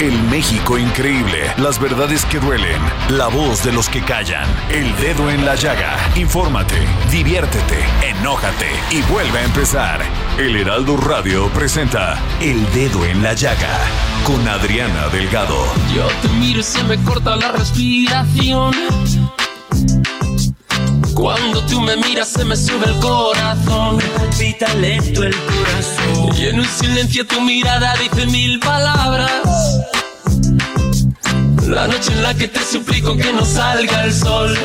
[0.00, 5.28] El México increíble, las verdades que duelen, la voz de los que callan, el dedo
[5.28, 5.94] en la llaga.
[6.16, 10.00] Infórmate, diviértete, enójate y vuelve a empezar.
[10.38, 13.78] El Heraldo Radio presenta El Dedo en la Llaga
[14.24, 15.66] con Adriana Delgado.
[15.94, 18.74] Yo te miro y se me corta la respiración.
[21.60, 23.96] Cuando tú me miras se me sube el corazón.
[23.96, 26.36] Me palpita lento el corazón.
[26.36, 29.30] Y en un silencio tu mirada dice mil palabras.
[31.66, 34.56] La noche en la que te suplico que no salga el sol.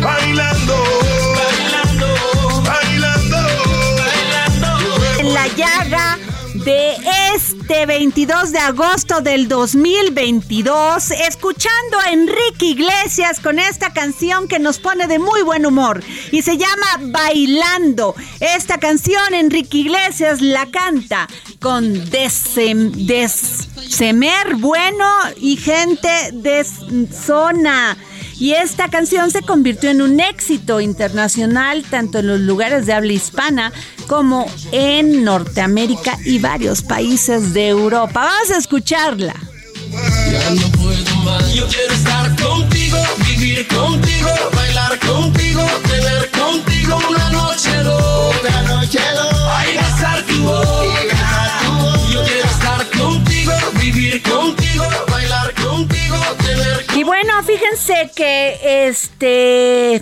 [0.00, 0.84] Bailando,
[1.36, 2.06] bailando,
[2.62, 3.36] bailando,
[3.98, 5.20] bailando.
[5.20, 6.18] En la llaga
[6.54, 6.96] de
[7.46, 14.80] este 22 de agosto del 2022, escuchando a Enrique Iglesias con esta canción que nos
[14.80, 16.02] pone de muy buen humor
[16.32, 18.16] y se llama Bailando.
[18.40, 21.28] Esta canción Enrique Iglesias la canta
[21.60, 25.08] con Desem, Desemer Bueno
[25.40, 27.96] y gente de zona.
[28.38, 33.12] Y esta canción se convirtió en un éxito internacional tanto en los lugares de habla
[33.12, 33.72] hispana
[34.06, 38.20] como en Norteamérica y varios países de Europa.
[38.24, 39.34] Vamos a escucharla.
[40.30, 41.54] Ya no puedo más.
[41.54, 49.58] Yo quiero estar contigo, vivir contigo, bailar contigo, tener contigo una noche loca, noche loca.
[49.58, 51.60] Ay, besar tu boca.
[52.12, 54.65] Yo quiero estar contigo, vivir contigo,
[57.26, 60.00] bueno, fíjense que este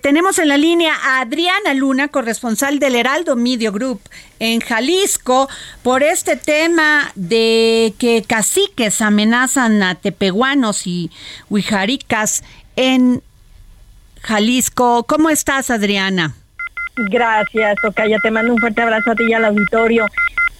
[0.00, 4.00] tenemos en la línea a Adriana Luna, corresponsal del Heraldo Media Group
[4.38, 5.50] en Jalisco,
[5.82, 11.10] por este tema de que caciques amenazan a tepehuanos y
[11.50, 12.44] huijaricas
[12.76, 13.22] en
[14.22, 15.04] Jalisco.
[15.04, 16.34] ¿Cómo estás, Adriana?
[16.96, 18.18] Gracias, Tocaya.
[18.22, 20.06] Te mando un fuerte abrazo a ti y al auditorio.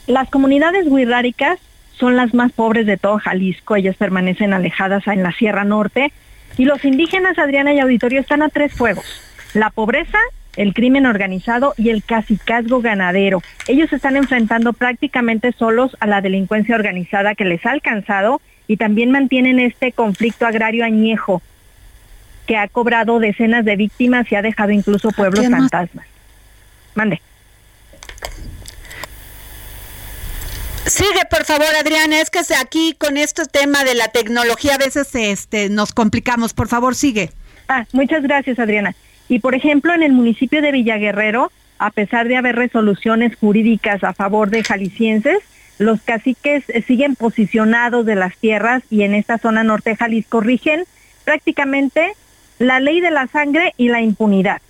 [0.07, 1.59] Las comunidades huirráricas
[1.99, 3.77] son las más pobres de todo Jalisco.
[3.77, 6.13] Ellas permanecen alejadas en la Sierra Norte.
[6.57, 9.05] Y los indígenas, Adriana y auditorio, están a tres fuegos.
[9.55, 10.19] La pobreza,
[10.57, 13.43] el crimen organizado y el cacicazgo ganadero.
[13.69, 18.77] Ellos se están enfrentando prácticamente solos a la delincuencia organizada que les ha alcanzado y
[18.77, 21.43] también mantienen este conflicto agrario añejo
[22.47, 26.07] que ha cobrado decenas de víctimas y ha dejado incluso pueblos fantasmas.
[26.95, 27.21] Mande.
[30.87, 32.21] Sigue, por favor, Adriana.
[32.21, 36.55] Es que aquí con este tema de la tecnología a veces este, nos complicamos.
[36.55, 37.31] Por favor, sigue.
[37.69, 38.95] Ah, muchas gracias, Adriana.
[39.29, 44.13] Y por ejemplo, en el municipio de Villaguerrero, a pesar de haber resoluciones jurídicas a
[44.13, 45.39] favor de jaliscienses,
[45.79, 50.85] los caciques siguen posicionados de las tierras y en esta zona norte de Jalisco rigen
[51.25, 52.13] prácticamente
[52.59, 54.61] la ley de la sangre y la impunidad.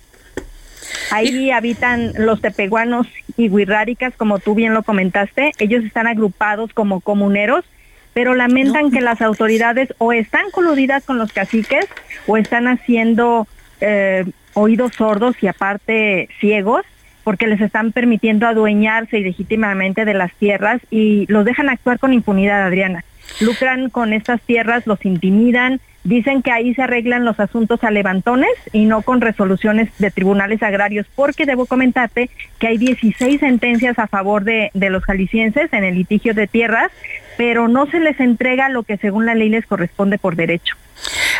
[1.11, 3.07] Ahí habitan los tepehuanos
[3.37, 5.51] y huirráricas, como tú bien lo comentaste.
[5.59, 7.65] Ellos están agrupados como comuneros,
[8.13, 11.85] pero lamentan que las autoridades o están coludidas con los caciques
[12.27, 13.47] o están haciendo
[13.81, 16.85] eh, oídos sordos y aparte ciegos
[17.23, 22.65] porque les están permitiendo adueñarse ilegítimamente de las tierras y los dejan actuar con impunidad,
[22.65, 23.03] Adriana.
[23.39, 28.51] Lucran con estas tierras, los intimidan, dicen que ahí se arreglan los asuntos a levantones
[28.71, 32.29] y no con resoluciones de tribunales agrarios, porque debo comentarte
[32.59, 36.91] que hay 16 sentencias a favor de, de los jaliscienses en el litigio de tierras,
[37.37, 40.75] pero no se les entrega lo que según la ley les corresponde por derecho.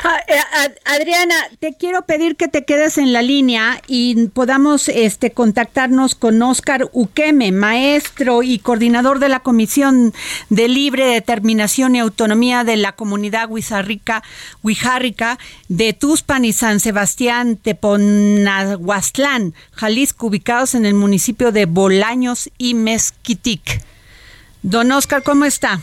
[0.05, 0.35] Ah, eh,
[0.83, 6.41] Adriana, te quiero pedir que te quedes en la línea y podamos este, contactarnos con
[6.41, 10.13] Oscar Uqueme, maestro y coordinador de la Comisión
[10.50, 14.23] de Libre Determinación y Autonomía de la Comunidad Huizarrica,
[14.61, 15.39] Huijarrica
[15.69, 23.81] de Tuspan y San Sebastián Teponahuastlán, Jalisco, ubicados en el municipio de Bolaños y Mezquitic.
[24.63, 25.79] Don Oscar, ¿cómo está?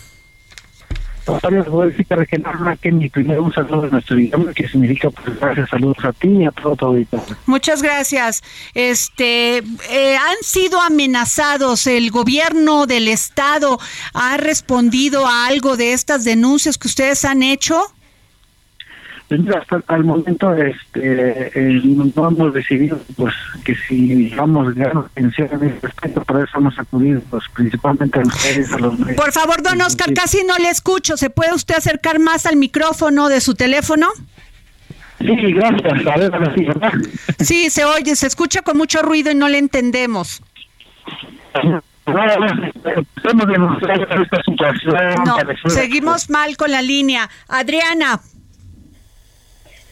[2.81, 6.29] Que mi primer un saludo de nuestro idioma, que significa pues gracias, saludos a ti
[6.29, 7.07] y a todo tu
[7.47, 8.43] Muchas gracias.
[8.75, 13.79] Este, eh, han sido amenazados, el gobierno del estado
[14.15, 17.81] ha respondido a algo de estas denuncias que ustedes han hecho.
[19.57, 23.35] Hasta al momento este eh, no hemos decidido pues
[23.65, 28.23] que si vamos a atención en ese respeto por eso hemos acudido pues principalmente a
[28.23, 29.17] ustedes a los medios.
[29.17, 33.29] por favor don Oscar casi no le escucho se puede usted acercar más al micrófono
[33.29, 34.09] de su teléfono
[35.19, 36.07] Sí, gracias.
[36.07, 36.93] A ver, a sí, ¿verdad?
[37.41, 40.43] Sí, se oye, se escucha con mucho ruido y no le entendemos.
[45.27, 45.37] No,
[45.67, 47.29] seguimos mal con la línea.
[47.49, 48.21] Adriana,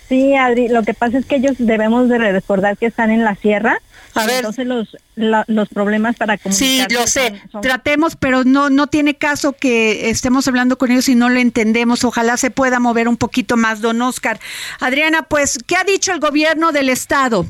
[0.09, 3.35] Sí, Adri, lo que pasa es que ellos debemos de recordar que están en la
[3.35, 3.79] sierra.
[4.15, 4.37] A ver.
[4.37, 6.89] Entonces los, los problemas para comunicar.
[6.89, 7.35] Sí, lo sé.
[7.61, 12.05] Tratemos, pero no, no tiene caso que estemos hablando con ellos y no lo entendemos.
[12.05, 14.41] Ojalá se pueda mover un poquito más, don Oscar.
[14.81, 17.45] Adriana, pues, ¿qué ha dicho el gobierno del Estado?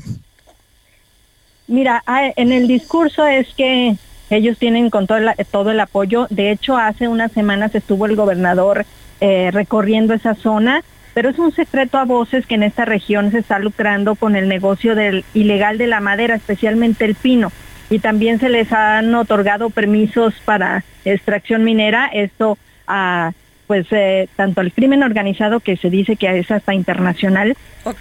[1.67, 3.95] Mira, ah, en el discurso es que
[4.29, 6.27] ellos tienen con todo el, todo el apoyo.
[6.29, 8.85] De hecho, hace unas semanas estuvo el gobernador
[9.21, 10.83] eh, recorriendo esa zona
[11.13, 14.47] pero es un secreto a voces que en esta región se está lucrando con el
[14.47, 17.51] negocio del ilegal de la madera, especialmente el pino.
[17.89, 22.07] Y también se les han otorgado permisos para extracción minera.
[22.13, 22.57] Esto
[22.87, 23.31] a
[23.69, 27.55] pues eh, tanto el crimen organizado que se dice que es hasta internacional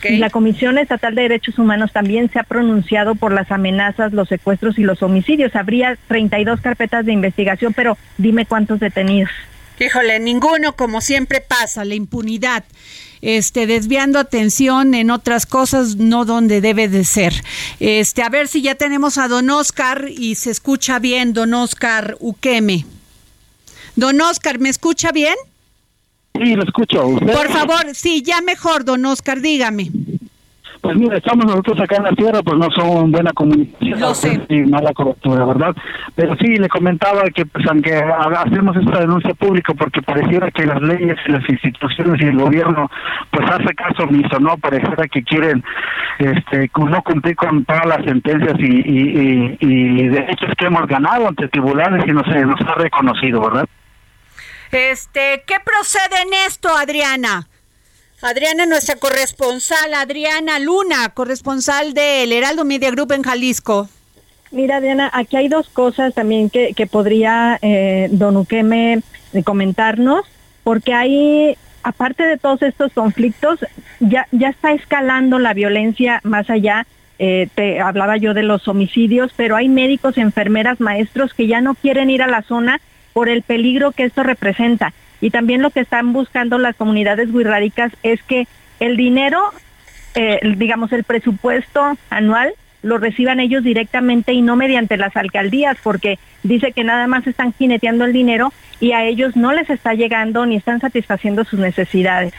[0.05, 4.29] y la Comisión Estatal de Derechos Humanos también se ha pronunciado por las amenazas, los
[4.29, 5.55] secuestros y los homicidios.
[5.55, 9.31] Habría 32 carpetas de investigación, pero dime cuántos detenidos.
[9.81, 12.65] Híjole, ninguno, como siempre pasa, la impunidad,
[13.21, 17.33] este, desviando atención en otras cosas, no donde debe de ser.
[17.79, 22.17] Este, a ver si ya tenemos a don Oscar y se escucha bien, don Oscar
[22.21, 22.87] Uqueme.
[23.95, 25.35] Don Oscar, ¿me escucha bien?
[26.35, 27.03] Sí, lo escucho.
[27.19, 29.91] Por favor, sí, ya mejor, don Oscar, dígame.
[30.81, 34.93] Pues mira, estamos nosotros acá en la tierra, pues no son buena comunicación y mala
[34.93, 35.75] cobertura, ¿verdad?
[36.15, 40.81] Pero sí, le comentaba que pues aunque hacemos esta denuncia pública porque pareciera que las
[40.81, 42.91] leyes y las instituciones y el gobierno
[43.31, 44.57] pues hace caso omiso, ¿no?
[44.59, 45.65] Pareciera que quieren
[46.19, 51.49] este no cumplir con todas las sentencias y, y, y, derechos que hemos ganado ante
[51.49, 53.67] tribunales y no se nos ha reconocido, ¿verdad?
[54.71, 57.49] Este, ¿qué procede en esto, Adriana?
[58.21, 63.89] Adriana, nuestra corresponsal, Adriana Luna, corresponsal del Heraldo Media Group en Jalisco.
[64.51, 69.03] Mira, Adriana, aquí hay dos cosas también que, que podría eh, Don Uqueme
[69.35, 70.27] eh, comentarnos,
[70.65, 73.61] porque hay, aparte de todos estos conflictos,
[74.01, 76.87] ya, ya está escalando la violencia más allá.
[77.21, 81.77] Eh, te hablaba yo de los homicidios, pero hay médicos, enfermeras, maestros que ya no
[81.77, 82.81] quieren ir a la zona
[83.13, 84.93] por el peligro que esto representa.
[85.21, 88.47] Y también lo que están buscando las comunidades wixárikas es que
[88.81, 89.41] el dinero,
[90.15, 96.19] eh, digamos, el presupuesto anual lo reciban ellos directamente y no mediante las alcaldías, porque
[96.43, 100.47] dice que nada más están jineteando el dinero y a ellos no les está llegando
[100.47, 102.33] ni están satisfaciendo sus necesidades.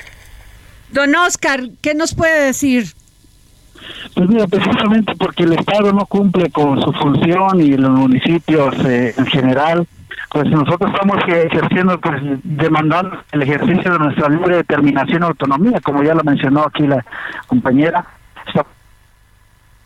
[0.91, 2.85] Don Oscar, ¿qué nos puede decir?
[4.15, 9.13] Pues mira, precisamente porque el Estado no cumple con su función y los municipios eh,
[9.17, 9.87] en general,
[10.31, 16.03] pues nosotros estamos ejerciendo, pues demandando el ejercicio de nuestra libre determinación y autonomía, como
[16.03, 17.03] ya lo mencionó aquí la
[17.47, 18.05] compañera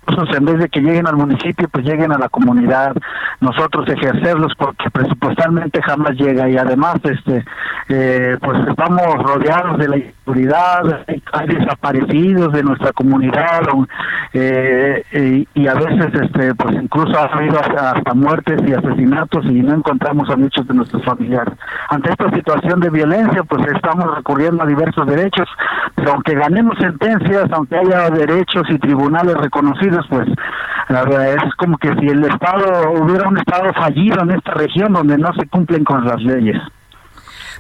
[0.08, 2.96] en vez de que lleguen al municipio, pues lleguen a la comunidad,
[3.40, 7.44] nosotros ejercerlos porque presupuestalmente jamás llega y además este
[7.90, 13.62] eh, pues estamos rodeados de la inseguridad, hay desaparecidos de nuestra comunidad
[14.34, 19.74] eh, y, a veces este pues incluso ha habido hasta, muertes y asesinatos y no
[19.74, 21.54] encontramos a muchos de nuestros familiares.
[21.90, 25.48] Ante esta situación de violencia, pues estamos recurriendo a diversos derechos,
[25.96, 30.28] pero aunque ganemos sentencias, aunque haya derechos y tribunales reconocidos pues
[30.90, 34.94] la verdad es como que si el Estado hubiera un Estado fallido en esta región
[34.94, 36.58] donde no se cumplen con las leyes.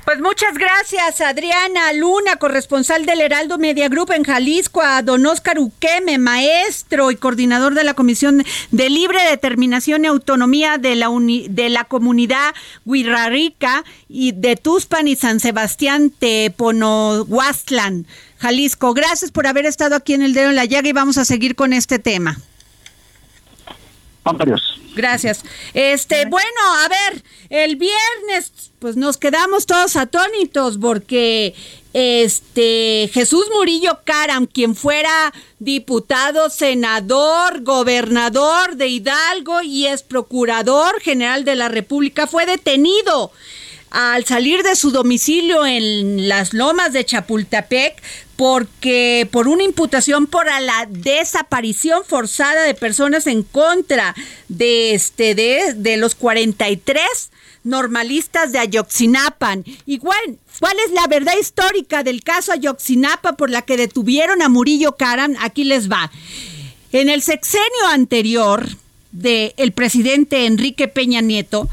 [0.06, 5.60] Pues muchas gracias, Adriana Luna, corresponsal del Heraldo Media Group en Jalisco, a don Oscar
[5.60, 11.10] Uqueme, maestro y coordinador de la Comisión de Libre Determinación y Autonomía de la,
[11.50, 12.54] de la comunidad
[12.86, 18.06] Huirrarica y de Tuspan y San Sebastián Teponohuastlan.
[18.40, 18.94] Jalisco.
[18.94, 21.56] Gracias por haber estado aquí en el dedo en la llaga y vamos a seguir
[21.56, 22.38] con este tema.
[24.96, 25.44] Gracias.
[25.74, 31.56] Este, bueno, a ver, el viernes, pues nos quedamos todos atónitos porque
[31.94, 41.44] este Jesús Murillo Caram, quien fuera diputado, senador, gobernador de Hidalgo y es procurador general
[41.44, 43.32] de la República, fue detenido
[43.94, 48.02] al salir de su domicilio en las lomas de Chapultepec
[48.36, 54.16] porque por una imputación por la desaparición forzada de personas en contra
[54.48, 57.02] de este de, de los 43
[57.64, 59.64] normalistas de Ayoxinapan.
[59.86, 64.98] Igual, ¿cuál es la verdad histórica del caso Ayoxinapa por la que detuvieron a Murillo
[64.98, 65.36] Caram?
[65.40, 66.12] Aquí les va.
[66.92, 68.68] En el sexenio anterior
[69.12, 71.70] del el presidente Enrique Peña Nieto,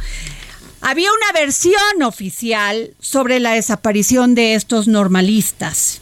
[0.82, 6.00] había una versión oficial sobre la desaparición de estos normalistas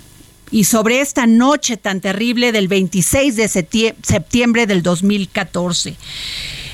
[0.51, 5.97] y sobre esta noche tan terrible del 26 de septiembre del 2014.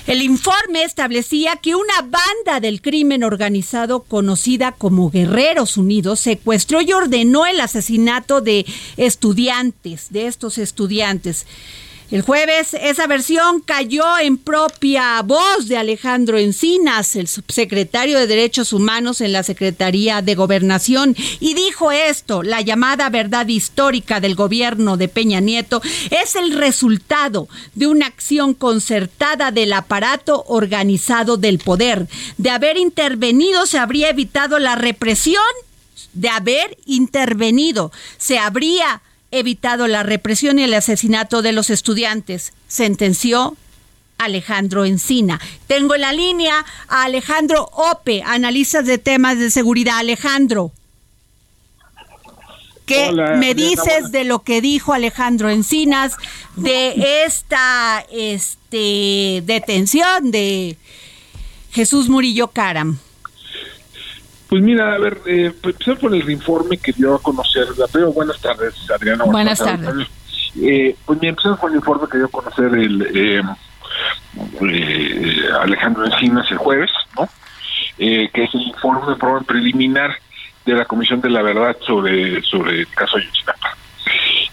[0.06, 6.92] El informe establecía que una banda del crimen organizado conocida como Guerreros Unidos secuestró y
[6.92, 8.66] ordenó el asesinato de
[8.98, 11.46] estudiantes, de estos estudiantes.
[12.14, 18.73] El jueves esa versión cayó en propia voz de Alejandro Encinas, el subsecretario de Derechos
[18.73, 24.97] Humanos en la Secretaría de Gobernación, y dijo esto, la llamada verdad histórica del gobierno
[24.97, 32.06] de Peña Nieto es el resultado de una acción concertada del aparato organizado del poder.
[32.38, 35.42] De haber intervenido se habría evitado la represión,
[36.12, 39.02] de haber intervenido se habría
[39.38, 43.56] evitado la represión y el asesinato de los estudiantes, sentenció
[44.18, 45.40] Alejandro Encina.
[45.66, 49.98] Tengo en la línea a Alejandro Ope, analista de temas de seguridad.
[49.98, 50.72] Alejandro,
[52.86, 56.14] ¿qué me dices de lo que dijo Alejandro Encinas
[56.56, 60.76] de esta este, detención de
[61.72, 62.98] Jesús Murillo Caram?
[64.54, 67.66] Pues mira, a ver, eh, empezar por el informe que dio a conocer.
[67.92, 69.25] Pero buenas tardes, Adriana.
[69.25, 70.06] Buenas, tardes.
[70.62, 73.42] Eh, pues mira, empezamos con el informe que dio a conocer el eh,
[74.62, 77.28] eh, Alejandro Encinas el jueves, ¿no?
[77.99, 80.14] que es el informe preliminar
[80.64, 83.76] de la Comisión de la Verdad sobre, sobre el caso Ayotzinapa.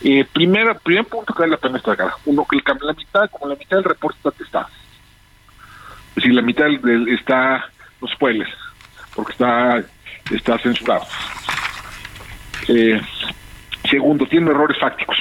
[0.04, 2.14] Eh, primera, primer punto que vale la pena destacar.
[2.26, 4.70] Uno, que el, la mitad, como la mitad del reporte está testada.
[6.10, 7.70] Es decir, la mitad del, está
[8.02, 8.50] los spoilers
[9.16, 9.84] porque está,
[10.32, 11.06] está censurado.
[12.68, 13.02] Eh,
[13.90, 15.18] segundo, tiene errores fácticos,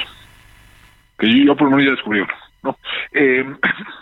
[1.17, 2.23] que yo, por lo menos ya descubrí.
[3.13, 3.45] Eh,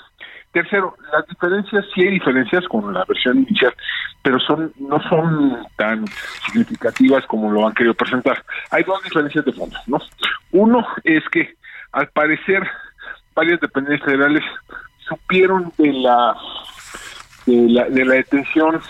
[0.51, 3.73] tercero, las diferencias, sí hay diferencias con la versión inicial,
[4.21, 6.05] pero son no son tan
[6.45, 8.43] significativas como lo han querido presentar.
[8.71, 9.99] Hay dos diferencias de fondo, ¿no?
[10.51, 11.55] Uno es que,
[11.91, 12.67] al parecer,
[13.33, 14.43] varias dependencias federales
[15.07, 16.35] supieron de la
[17.45, 18.81] de la, de la detención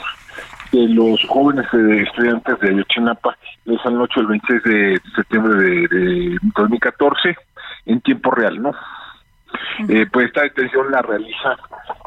[0.72, 7.36] de los jóvenes eh, estudiantes de Ayotzinapa esa noche, el 26 de septiembre de, 2014,
[7.86, 8.72] en tiempo real, ¿no?
[9.88, 11.56] eh, pues esta detención la realiza,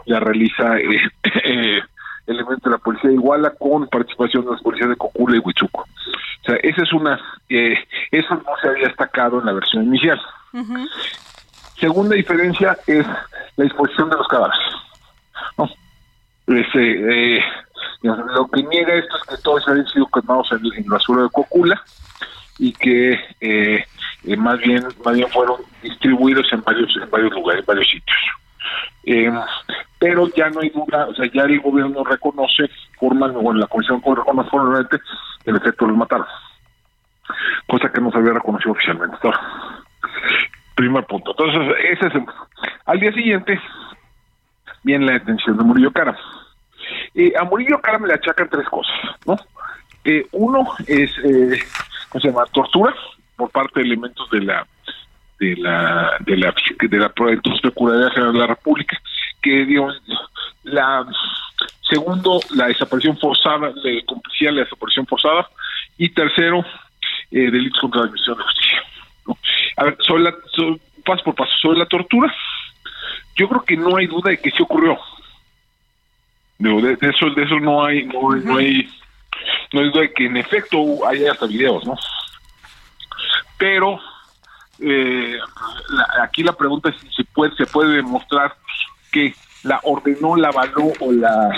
[0.06, 1.00] la realiza eh,
[1.44, 1.80] eh,
[2.26, 5.82] elementos de la policía de Iguala con participación de las policías de Cocula y Huichuco.
[5.82, 7.74] O sea, esa es una, eh,
[8.10, 10.20] eso no se había destacado en la versión inicial.
[11.78, 13.06] Segunda diferencia es
[13.56, 14.58] la disposición de los cadáveres.
[15.58, 15.68] ¿no?
[16.46, 17.44] Este, eh,
[18.02, 21.28] lo que niega esto es que todos habían sido quemados en, en la basura de
[21.30, 21.82] Cocula
[22.58, 23.84] y que eh,
[24.24, 28.18] eh, más bien más bien fueron distribuidos en varios en varios lugares, en varios sitios.
[29.04, 29.32] Eh,
[29.98, 34.00] pero ya no hay duda, o sea, ya el gobierno reconoce formalmente, bueno, la comisión
[34.04, 34.98] reconoce formalmente
[35.44, 36.26] el efecto los mataron,
[37.68, 39.16] cosa que no se había reconocido oficialmente.
[40.74, 41.32] Primer punto.
[41.32, 42.24] Entonces, ese es el,
[42.86, 43.60] al día siguiente
[44.82, 46.16] viene la detención de Murillo Cara.
[47.14, 48.94] Eh, a Murillo Cara me le achacan tres cosas,
[49.26, 49.36] ¿no?
[50.04, 51.62] Eh, uno es, eh,
[52.08, 52.44] ¿cómo se llama?
[52.46, 52.94] Tortura
[53.36, 54.66] por parte de elementos de la
[55.38, 59.00] de la de la de la Procuraduría General de la República,
[59.40, 60.00] que digamos
[60.64, 61.06] la
[61.88, 65.48] segundo la desaparición forzada, de complicidad la desaparición forzada
[65.98, 66.64] y tercero
[67.30, 68.82] eh, delitos contra la administración de justicia.
[69.76, 72.32] A ver, sobre la sobre, paso por paso sobre la tortura,
[73.36, 74.98] yo creo que no hay duda de que sí ocurrió.
[76.62, 78.88] Digo, de, de eso de eso no hay no, no hay
[79.72, 80.78] no hay duda de que en efecto
[81.08, 81.96] hay hasta videos, ¿no?
[83.58, 83.98] Pero
[84.78, 85.38] eh,
[85.88, 88.54] la, aquí la pregunta es si se puede se puede demostrar
[89.10, 91.50] que la ordenó, la avaló o la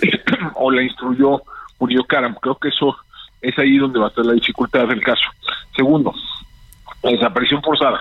[0.54, 1.42] o la instruyó
[1.78, 2.34] Murillo Karam.
[2.40, 2.96] Creo que eso
[3.42, 5.28] es ahí donde va a estar la dificultad del caso.
[5.76, 6.14] Segundo,
[7.02, 8.00] la desaparición forzada.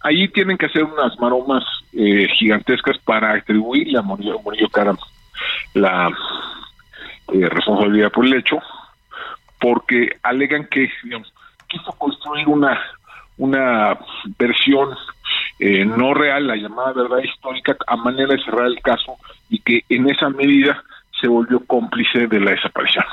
[0.00, 4.98] Ahí tienen que hacer unas maromas eh, gigantescas para atribuirle a Murillo, Murillo Karam
[5.74, 6.10] la
[7.32, 8.58] eh, responsabilidad por el hecho,
[9.60, 11.32] porque alegan que digamos,
[11.68, 12.80] quiso construir una
[13.38, 13.98] una
[14.38, 14.90] versión
[15.58, 19.16] eh, no real, la llamada verdad histórica, a manera de cerrar el caso
[19.48, 20.82] y que en esa medida
[21.20, 23.04] se volvió cómplice de la desaparición.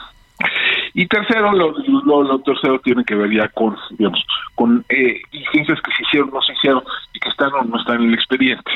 [0.94, 4.26] Y tercero, lo, tercero tiene que ver ya con, digamos,
[4.56, 8.02] con eh, diligencias que se hicieron, no se hicieron y que están o no están
[8.02, 8.72] en el expediente.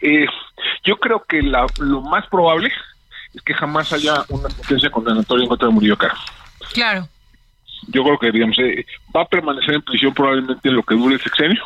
[0.00, 0.26] Eh,
[0.84, 2.70] yo creo que la, lo más probable
[3.34, 6.14] es que jamás haya una sentencia condenatoria en contra de Murillo Caro.
[6.72, 7.08] Claro.
[7.88, 11.14] Yo creo que, digamos, eh, va a permanecer en prisión probablemente en lo que dure
[11.14, 11.62] el sexenio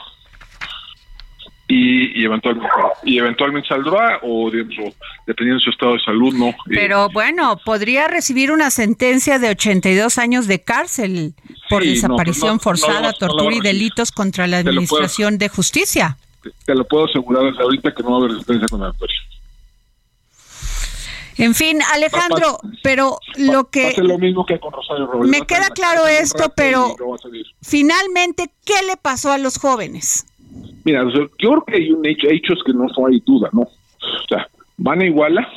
[1.71, 2.69] y, eventualmente
[3.05, 8.51] y eventualmente saldrá o, dependiendo de su estado de salud no pero bueno podría recibir
[8.51, 11.35] una sentencia de 82 años de cárcel
[11.69, 16.17] por desaparición forzada tortura y delitos contra la administración de justicia
[16.65, 19.17] te, lo puedo asegurar desde ahorita que no va a haber sentencia condenatoria
[21.41, 23.95] en fin, Alejandro, pero lo que...
[23.97, 26.95] lo mismo que con Rosario Me queda claro esto, pero
[27.63, 30.27] finalmente, ¿qué le pasó a los jóvenes?
[30.85, 33.63] Mira, yo creo que hay un hecho, hechos que no hay duda, ¿no?
[33.63, 35.49] O sea, van a Iguala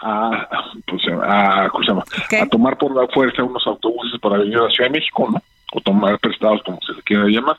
[0.00, 0.48] a,
[0.86, 2.04] pues, a, ¿cómo se llama?
[2.42, 5.42] a tomar por la fuerza unos autobuses para venir a la Ciudad de México, ¿no?
[5.74, 7.56] O tomar prestados, como se le quiera llamar,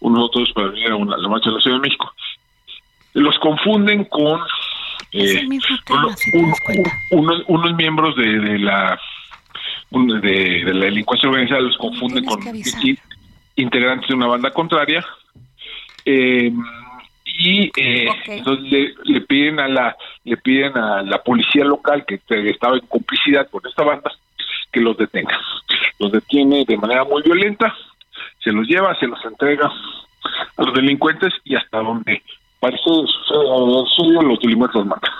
[0.00, 2.12] unos autobuses para venir a, la marcha de la Ciudad de México.
[3.14, 4.40] Los confunden con
[5.12, 5.48] eh,
[7.10, 9.00] unos miembros de, de la
[9.90, 12.40] de, de, la delincuencia organizada los confunden con
[13.56, 15.04] integrantes de una banda contraria
[16.04, 16.52] eh,
[17.24, 22.76] y eh, entonces le, piden a la le piden a la policía local que estaba
[22.76, 24.10] en complicidad con esta banda
[24.72, 25.38] que los detenga.
[25.98, 27.74] Los detiene de manera muy violenta
[28.42, 29.66] se los lleva se los entrega
[30.56, 32.22] a los delincuentes y hasta donde
[32.60, 35.12] parece suyo los delincuentes los matan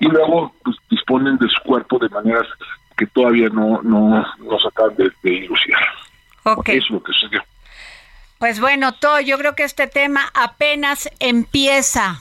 [0.00, 2.46] y luego pues, disponen de su cuerpo de maneras
[2.96, 5.48] que todavía no no, no se acaban de, de
[6.42, 6.78] Okay.
[6.78, 7.44] Eso es lo que sucedió.
[8.38, 12.18] Pues bueno, todo, yo creo que este tema apenas empieza.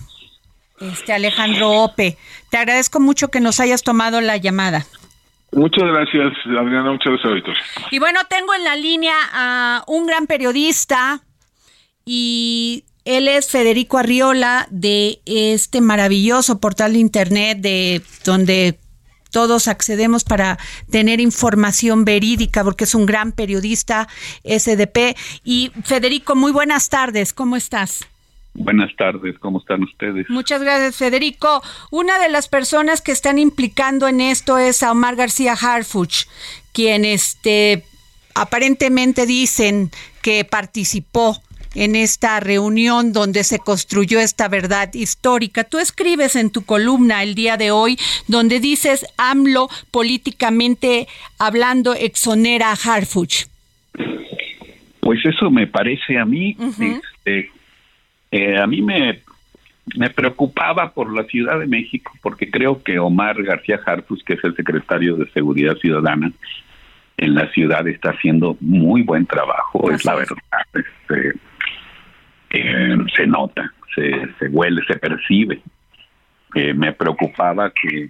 [0.82, 2.18] Este Alejandro Ope,
[2.50, 4.86] te agradezco mucho que nos hayas tomado la llamada.
[5.52, 7.58] Muchas gracias, Adriana, muchas gracias.
[7.92, 11.22] Y bueno, tengo en la línea a un gran periodista
[12.06, 18.78] y él es Federico Arriola de este maravilloso portal de internet de donde
[19.32, 20.58] todos accedemos para
[20.90, 24.08] tener información verídica, porque es un gran periodista
[24.44, 25.16] SDP.
[25.44, 28.09] Y Federico, muy buenas tardes, ¿cómo estás?
[28.54, 30.30] Buenas tardes, ¿cómo están ustedes?
[30.30, 31.62] Muchas gracias, Federico.
[31.92, 36.26] Una de las personas que están implicando en esto es a Omar García Harfuch,
[36.74, 37.84] quien este
[38.36, 41.42] aparentemente dicen que participó
[41.76, 45.64] en esta reunión donde se construyó esta verdad histórica.
[45.64, 51.08] Tú escribes en tu columna el día de hoy donde dices AMLO políticamente
[51.38, 53.46] hablando exonera a Harfuch.
[55.00, 57.52] Pues eso me parece a mí, este,
[58.32, 59.22] eh, a mí me,
[59.98, 64.44] me preocupaba por la Ciudad de México porque creo que Omar García Harfuch, que es
[64.44, 66.32] el secretario de Seguridad Ciudadana,
[67.18, 70.38] en la ciudad está haciendo muy buen trabajo, es la verdad.
[70.74, 71.34] Este,
[72.52, 75.62] eh, se nota, se, se huele, se percibe.
[76.56, 78.08] Eh, me preocupaba que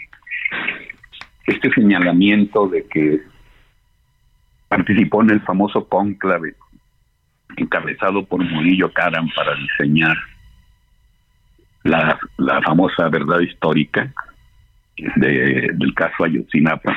[1.47, 3.21] este señalamiento de que
[4.67, 6.53] participó en el famoso cónclave
[7.57, 10.15] encabezado por Murillo Caram para diseñar
[11.83, 14.13] la, la famosa verdad histórica
[15.15, 16.95] de, del caso Ayotzinapa.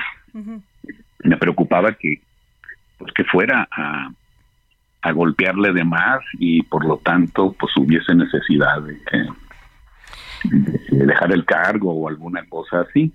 [1.25, 2.21] Me preocupaba que
[2.99, 4.11] pues que fuera a
[5.03, 9.29] a golpearle de más y por lo tanto pues hubiese necesidad de,
[10.91, 13.13] dejar el cargo o alguna cosa así.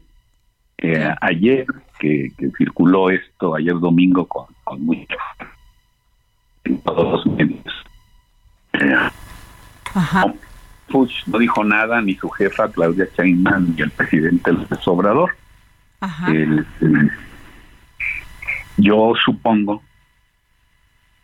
[0.77, 1.65] Eh, ayer
[1.97, 5.17] que, circuló esto, ayer domingo con, con mucho
[6.67, 7.73] en todos los medios.
[8.73, 8.95] Eh,
[9.95, 15.35] no, dijo nada ni su jefa Claudia Sheinbaum ni el presidente López Obrador.
[18.77, 19.81] yo supongo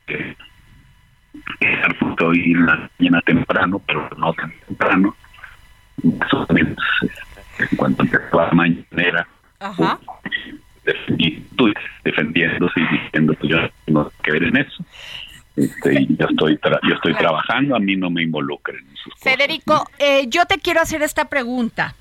[0.07, 0.35] que
[2.33, 5.15] y la mañana temprano, pero no tan temprano,
[6.03, 6.17] en
[7.75, 9.27] cuanto empezó la mañanera,
[12.03, 14.83] defendiéndose y diciendo pues yo no tengo que ver en eso.
[15.55, 18.85] Este, yo estoy yo estoy trabajando, a mí no me involucren.
[19.21, 21.95] Federico, eh, yo te quiero hacer esta pregunta.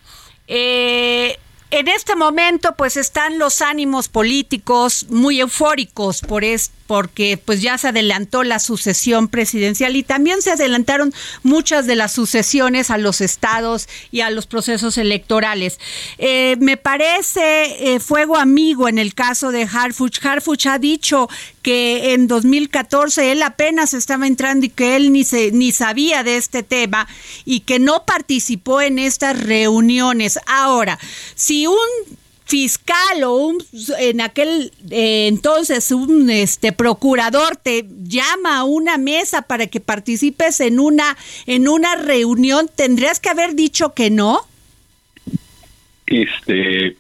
[0.47, 1.37] Eh,
[1.71, 6.45] en este momento, pues están los ánimos políticos muy eufóricos por,
[6.93, 12.13] porque pues ya se adelantó la sucesión presidencial y también se adelantaron muchas de las
[12.13, 15.81] sucesiones a los estados y a los procesos electorales.
[16.19, 20.23] Eh, me parece eh, fuego amigo en el caso de Harfuch.
[20.23, 21.31] Harfuch ha dicho
[21.63, 26.37] que en 2014 él apenas estaba entrando y que él ni, se, ni sabía de
[26.37, 27.09] este tema
[27.47, 30.39] y que no participó en estas reuniones.
[30.45, 30.99] Ahora,
[31.37, 31.79] si un
[32.53, 33.65] fiscal o un,
[33.99, 40.61] en aquel eh, entonces un este procurador te llama a una mesa para que participes
[40.61, 44.41] en una en una reunión, tendrías que haber dicho que no.
[46.05, 46.95] Este,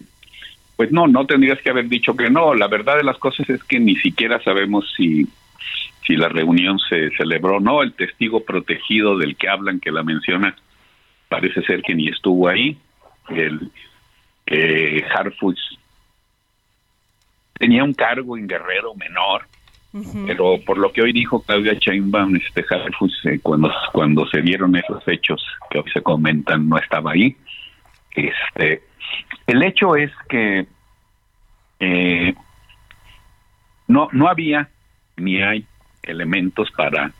[0.74, 2.54] pues no, no tendrías que haber dicho que no.
[2.54, 5.26] La verdad de las cosas es que ni siquiera sabemos si
[6.06, 7.82] si la reunión se celebró o no.
[7.82, 10.56] El testigo protegido del que hablan, que la menciona,
[11.28, 12.78] parece ser que ni estuvo ahí.
[13.28, 13.70] El
[14.52, 15.58] eh, Harfuch
[17.54, 19.46] tenía un cargo en Guerrero menor,
[20.26, 24.76] pero por lo que hoy dijo Claudia Sheinbaum, este Harfuch, eh, cuando, cuando se dieron
[24.76, 27.34] esos hechos que hoy se comentan, no estaba ahí.
[28.14, 28.82] Este,
[29.46, 30.66] el hecho es que
[31.80, 32.34] eh,
[33.88, 34.68] no, no había
[35.16, 35.64] ni hay
[36.02, 37.10] elementos para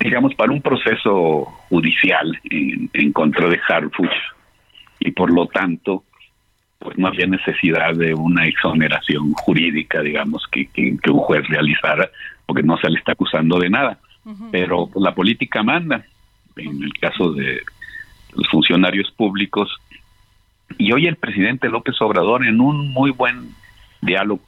[0.00, 4.10] digamos para un proceso judicial en, en contra de Harfuch
[5.04, 6.04] y por lo tanto
[6.78, 12.10] pues no había necesidad de una exoneración jurídica, digamos, que, que, un juez realizara,
[12.44, 13.98] porque no se le está acusando de nada.
[14.50, 16.04] Pero pues, la política manda,
[16.56, 17.62] en el caso de
[18.34, 19.70] los funcionarios públicos.
[20.76, 23.50] Y hoy el presidente López Obrador, en un muy buen
[24.00, 24.42] diálogo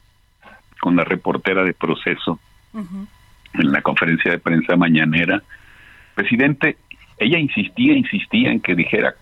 [0.80, 2.40] con la reportera de proceso,
[2.74, 5.40] en la conferencia de prensa mañanera,
[6.16, 6.78] presidente,
[7.18, 9.14] ella insistía, insistía en que dijera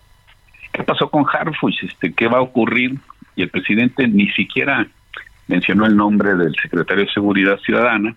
[0.73, 1.83] ¿qué pasó con Harfuch?
[1.83, 2.99] Este, ¿Qué va a ocurrir?
[3.35, 4.85] Y el presidente ni siquiera
[5.47, 8.15] mencionó el nombre del secretario de Seguridad Ciudadana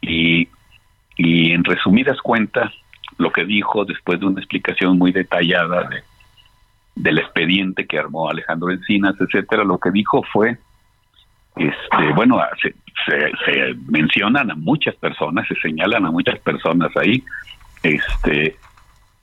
[0.00, 0.48] y,
[1.16, 2.72] en resumidas cuentas
[3.18, 6.02] lo que dijo después de una explicación muy detallada de,
[6.94, 10.56] del expediente que armó Alejandro Encinas, etcétera, lo que dijo fue
[11.56, 12.72] este bueno se,
[13.08, 17.24] se, mencionan a muchas personas se señalan a muchas personas ahí
[17.82, 18.56] este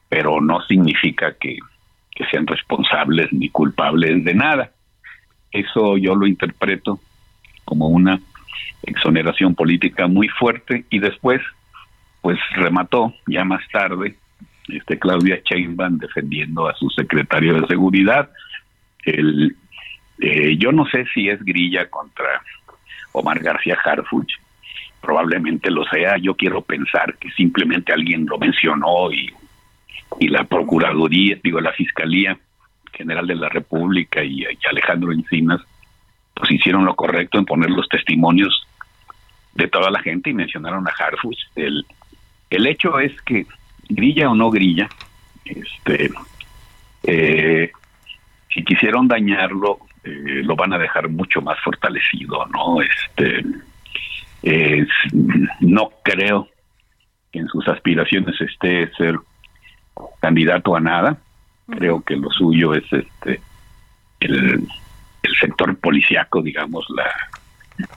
[0.09, 1.57] pero no significa que
[2.15, 4.71] que sean responsables ni culpables de nada.
[5.51, 6.99] Eso yo lo interpreto
[7.65, 8.19] como una
[8.83, 11.41] exoneración política muy fuerte y después
[12.21, 14.15] pues remató ya más tarde
[14.67, 18.29] este Claudia Sheinbaum defendiendo a su secretario de seguridad
[19.03, 19.55] el
[20.19, 22.41] eh, yo no sé si es grilla contra
[23.11, 24.31] Omar García Harfuch
[25.01, 29.31] probablemente lo sea yo quiero pensar que simplemente alguien lo mencionó y
[30.19, 32.37] y la Procuraduría, digo, la Fiscalía
[32.93, 35.61] General de la República y, Alejandro Encinas,
[36.33, 38.65] pues hicieron lo correcto en poner los testimonios
[39.53, 41.37] de toda la gente y mencionaron a Harfuch.
[41.55, 41.85] El,
[42.49, 43.45] el hecho es que,
[43.89, 44.89] grilla o no grilla,
[45.45, 46.09] este,
[47.03, 47.71] eh,
[48.53, 52.81] si quisieron dañarlo, eh, lo van a dejar mucho más fortalecido, ¿no?
[52.81, 53.43] Este,
[55.61, 56.47] no creo
[57.31, 59.17] que en sus aspiraciones esté ser
[60.19, 61.17] candidato a nada.
[61.67, 63.41] Creo que lo suyo es este
[64.19, 64.67] el,
[65.39, 67.11] sector policiaco, digamos, la,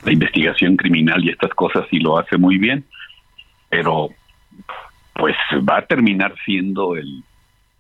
[0.03, 2.85] la investigación criminal y estas cosas y lo hace muy bien,
[3.69, 4.09] pero
[5.15, 5.37] pues
[5.69, 7.23] va a terminar siendo el,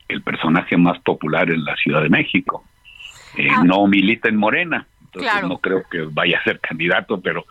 [0.09, 2.65] el personaje más popular en la Ciudad de México.
[3.37, 3.63] Eh, ah.
[3.65, 7.45] No milita en Morena, entonces no creo que vaya a ser candidato, pero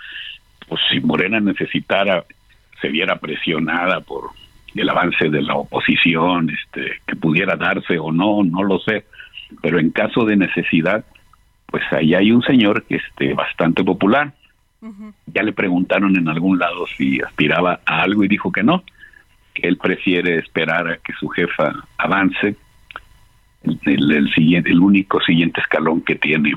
[0.67, 2.25] pues si Morena necesitara,
[2.82, 4.32] se viera presionada por
[4.79, 9.05] el avance de la oposición, este, que pudiera darse o no, no lo sé,
[9.61, 11.05] pero en caso de necesidad,
[11.67, 14.33] pues ahí hay un señor que esté bastante popular.
[15.25, 18.83] Ya le preguntaron en algún lado si aspiraba a algo y dijo que no,
[19.53, 22.55] que él prefiere esperar a que su jefa avance.
[23.63, 26.53] El, el, siguiente, el único siguiente escalón que tiene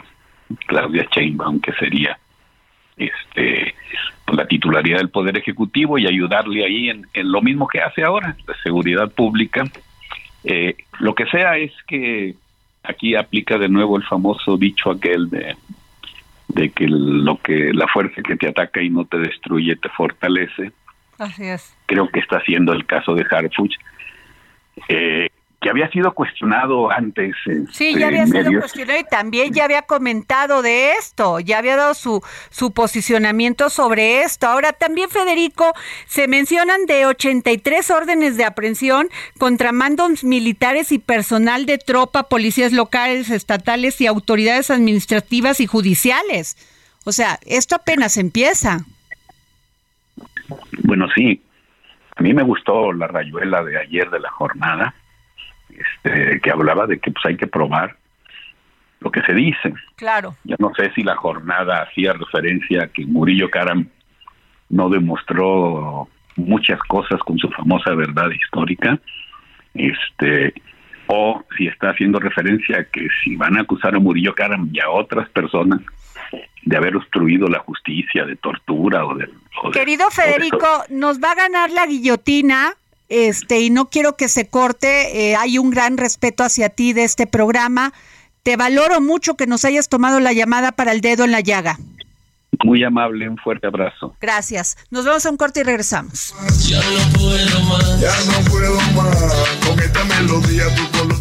[0.66, 2.18] Claudia Sheinbaum, que sería
[2.96, 3.74] este
[4.34, 8.54] la titularidad del Poder Ejecutivo y ayudarle ahí en, lo mismo que hace ahora, la
[8.62, 9.64] seguridad pública.
[10.44, 12.34] Eh, lo que sea es que
[12.82, 15.56] aquí aplica de nuevo el famoso dicho aquel de,
[16.48, 20.72] de que lo que la fuerza que te ataca y no te destruye te fortalece.
[21.18, 21.76] Así es.
[21.86, 23.74] Creo que está siendo el caso de Harfuch.
[24.88, 25.28] Eh,
[25.60, 27.34] que había sido cuestionado antes.
[27.72, 31.92] sí, ya había sido cuestionado y también ya había comentado de esto, ya había dado
[31.92, 34.46] su, su posicionamiento sobre esto.
[34.46, 35.72] Ahora también, Federico,
[36.06, 42.72] se mencionan de 83 órdenes de aprehensión contra mandos militares y personal de tropa, policías
[42.72, 46.56] locales, estatales y autoridades administrativas y judiciales.
[47.04, 48.78] O sea, esto apenas empieza.
[50.84, 51.42] Bueno, sí,
[52.16, 54.94] a mí me gustó la rayuela de ayer de la jornada,
[55.80, 57.96] este, que hablaba de que pues hay que probar
[59.00, 59.72] lo que se dice.
[59.96, 60.36] Claro.
[60.44, 63.88] Yo no sé si la jornada hacía referencia a que Murillo Karam
[64.68, 68.98] no demostró muchas cosas con su famosa verdad histórica,
[69.74, 70.54] este,
[71.06, 74.80] o si está haciendo referencia a que si van a acusar a Murillo Karam y
[74.80, 75.80] a otras personas
[76.62, 79.28] de haber obstruido la justicia, de tortura o de...
[79.62, 82.74] o de- Querido o de Federico, nos va a ganar la guillotina.
[83.10, 85.30] Este, y no quiero que se corte.
[85.30, 87.92] eh, hay un gran respeto hacia ti de este programa.
[88.42, 91.78] Te valoro mucho que nos hayas tomado la llamada para el dedo en la llaga.
[92.64, 94.14] Muy amable, un fuerte abrazo.
[94.20, 94.76] Gracias.
[94.90, 96.34] Nos vemos a un corte y regresamos.
[96.66, 98.00] Ya no puedo más.
[98.00, 99.34] Ya no puedo más.
[99.66, 101.18] Con esta melodía tu color.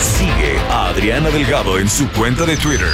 [0.00, 2.88] Sigue a Adriana Delgado en su cuenta de Twitter.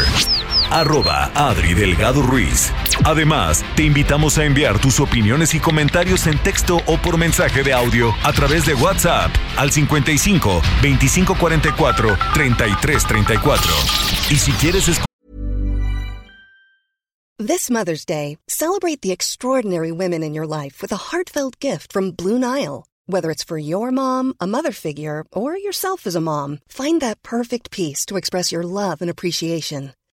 [0.72, 2.72] Arroba Adri Delgado Ruiz.
[3.04, 7.74] Además, te invitamos a enviar tus opiniones y comentarios en texto o por mensaje de
[7.74, 13.72] audio a través de WhatsApp al 55 2544 3334.
[14.30, 15.06] Y si quieres escuchar
[17.38, 22.12] This Mother's Day, celebrate the extraordinary women in your life with a heartfelt gift from
[22.12, 22.85] Blue Nile.
[23.06, 27.22] Whether it's for your mom, a mother figure, or yourself as a mom, find that
[27.22, 29.92] perfect piece to express your love and appreciation.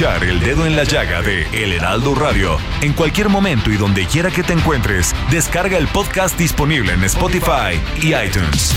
[0.00, 4.30] El Dedo en la Llaga de El Heraldo Radio en cualquier momento y donde quiera
[4.30, 8.76] que te encuentres, descarga el podcast disponible en Spotify y iTunes.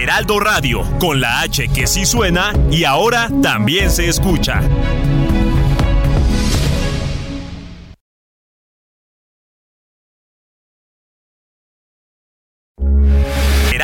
[0.00, 4.62] Heraldo Radio, con la H que sí suena y ahora también se escucha.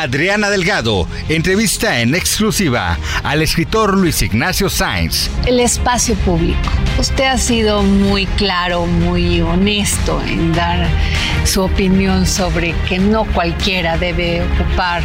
[0.00, 5.30] Adriana Delgado entrevista en exclusiva al escritor Luis Ignacio Sainz.
[5.46, 6.60] El espacio público.
[6.98, 10.86] Usted ha sido muy claro, muy honesto en dar
[11.44, 15.02] su opinión sobre que no cualquiera debe ocupar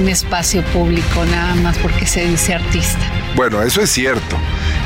[0.00, 3.00] un espacio público nada más porque se dice artista.
[3.34, 4.36] Bueno, eso es cierto.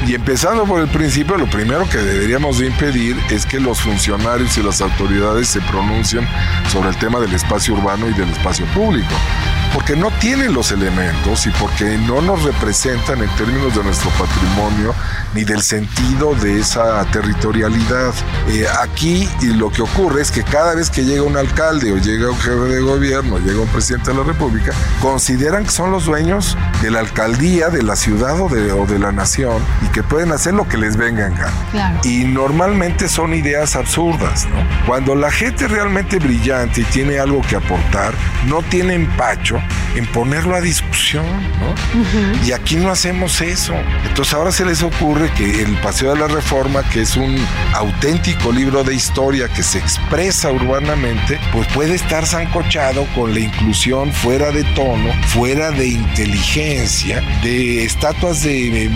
[0.07, 4.59] Y empezando por el principio, lo primero que deberíamos de impedir es que los funcionarios
[4.59, 6.27] y las autoridades se pronuncien
[6.69, 9.15] sobre el tema del espacio urbano y del espacio público.
[9.73, 14.95] Porque no tienen los elementos y porque no nos representan en términos de nuestro patrimonio
[15.35, 18.13] ni del sentido de esa territorialidad.
[18.49, 21.97] Eh, aquí y lo que ocurre es que cada vez que llega un alcalde o
[21.97, 26.05] llega un jefe de gobierno, llega un presidente de la República, consideran que son los
[26.05, 30.03] dueños de la alcaldía, de la ciudad o de, o de la nación y que
[30.03, 31.53] pueden hacer lo que les venga en gana.
[31.71, 32.01] Claro.
[32.05, 34.87] Y normalmente son ideas absurdas, ¿no?
[34.87, 38.13] Cuando la gente realmente brillante y tiene algo que aportar,
[38.47, 39.62] no tiene empacho
[39.95, 41.27] en ponerlo a discusión,
[41.61, 41.75] ¿no?
[42.47, 43.75] Y aquí no hacemos eso.
[44.07, 47.37] Entonces ahora se les ocurre que el Paseo de la Reforma, que es un
[47.75, 54.13] auténtico libro de historia que se expresa urbanamente, pues puede estar zancochado con la inclusión
[54.13, 58.91] fuera de tono, fuera de inteligencia, de estatuas de,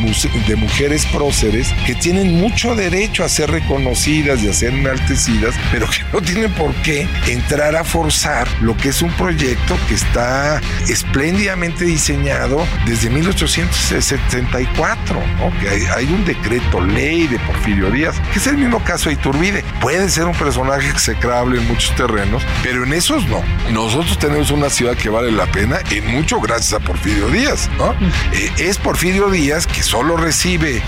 [0.46, 5.88] de mujeres próceres que tienen mucho derecho a ser reconocidas y a ser enaltecidas, pero
[5.88, 10.55] que no tienen por qué entrar a forzar lo que es un proyecto que está
[10.88, 15.60] espléndidamente diseñado desde 1874, ¿no?
[15.60, 19.14] que hay, hay un decreto ley de Porfirio Díaz, que es el mismo caso de
[19.14, 19.64] Iturbide.
[19.80, 23.42] Puede ser un personaje execrable en muchos terrenos, pero en esos no.
[23.72, 27.68] Nosotros tenemos una ciudad que vale la pena, en mucho gracias a Porfirio Díaz.
[27.78, 27.92] ¿no?
[28.32, 30.82] Eh, es Porfirio Díaz que solo recibe eh,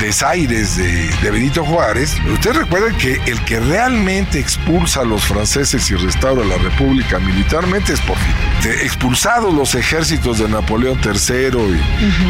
[0.00, 2.16] desaires de, de Benito Juárez.
[2.32, 7.92] Ustedes recuerden que el que realmente expulsa a los franceses y restaura la República militarmente
[7.92, 8.34] es Porfirio.
[9.08, 11.80] Expulsados los ejércitos de Napoleón III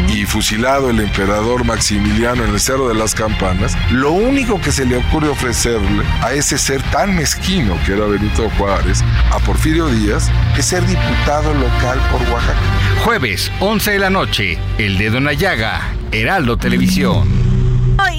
[0.07, 4.71] y, y fusilado el emperador Maximiliano en el Cerro de las Campanas, lo único que
[4.71, 9.89] se le ocurre ofrecerle a ese ser tan mezquino que era Benito Juárez, a Porfirio
[9.89, 12.57] Díaz, es ser diputado local por Oaxaca.
[13.03, 15.81] Jueves, 11 de la noche, El Dedo en la Llaga,
[16.13, 17.48] Heraldo Televisión.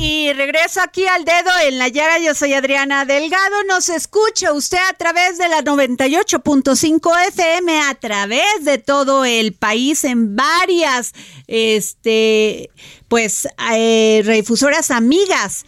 [0.01, 2.19] Y regreso aquí al dedo en la llaga.
[2.19, 3.65] Yo soy Adriana Delgado.
[3.69, 10.05] Nos escucha usted a través de la 98.5 FM, a través de todo el país,
[10.05, 11.13] en varias,
[11.47, 12.71] este,
[13.09, 15.67] pues, eh, redifusoras amigas.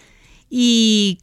[0.48, 1.18] Y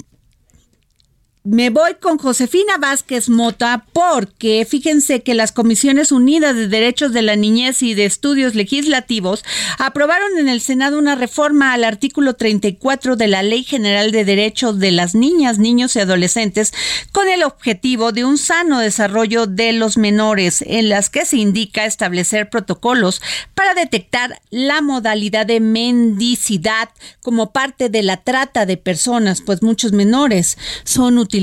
[1.52, 7.24] me voy con Josefina Vázquez Mota porque fíjense que las Comisiones Unidas de Derechos de
[7.24, 9.44] la Niñez y de Estudios Legislativos
[9.80, 14.78] aprobaron en el Senado una reforma al artículo 34 de la Ley General de Derechos
[14.78, 16.72] de las Niñas, Niños y Adolescentes
[17.14, 21.86] con el objetivo de un sano desarrollo de los menores en las que se indica
[21.86, 23.24] establecer protocolos
[23.56, 26.90] para detectar la modalidad de mendicidad
[27.24, 31.39] como parte de la trata de personas, pues muchos menores son utilizados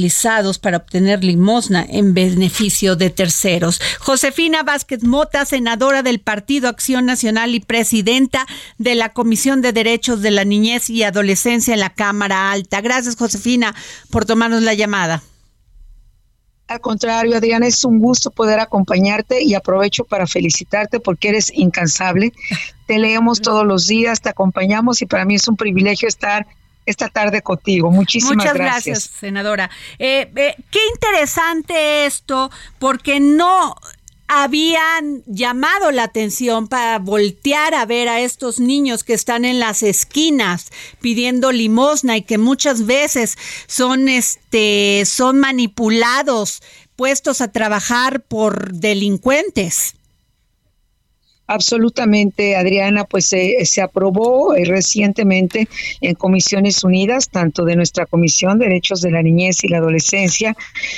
[0.60, 3.80] para obtener limosna en beneficio de terceros.
[3.98, 8.46] Josefina Vázquez Mota, senadora del Partido Acción Nacional y presidenta
[8.78, 12.80] de la Comisión de Derechos de la Niñez y Adolescencia en la Cámara Alta.
[12.80, 13.74] Gracias, Josefina,
[14.10, 15.22] por tomarnos la llamada.
[16.68, 22.32] Al contrario, Adriana, es un gusto poder acompañarte y aprovecho para felicitarte porque eres incansable.
[22.86, 26.46] Te leemos todos los días, te acompañamos y para mí es un privilegio estar
[26.86, 27.90] esta tarde contigo.
[27.90, 29.10] Muchísimas Muchas gracias.
[29.18, 29.70] senadora.
[29.98, 33.76] Eh, eh, qué interesante esto, porque no
[34.28, 39.82] habían llamado la atención para voltear a ver a estos niños que están en las
[39.82, 46.62] esquinas pidiendo limosna y que muchas veces son este son manipulados,
[46.96, 49.94] puestos a trabajar por delincuentes.
[51.48, 55.68] Absolutamente, Adriana, pues se aprobó eh, recientemente
[56.00, 60.56] en Comisiones Unidas, tanto de nuestra Comisión de Derechos de la Niñez y la Adolescencia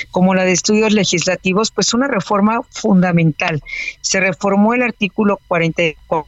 [0.09, 3.61] como la de Estudios Legislativos, pues una reforma fundamental.
[4.01, 6.27] Se reformó el artículo 44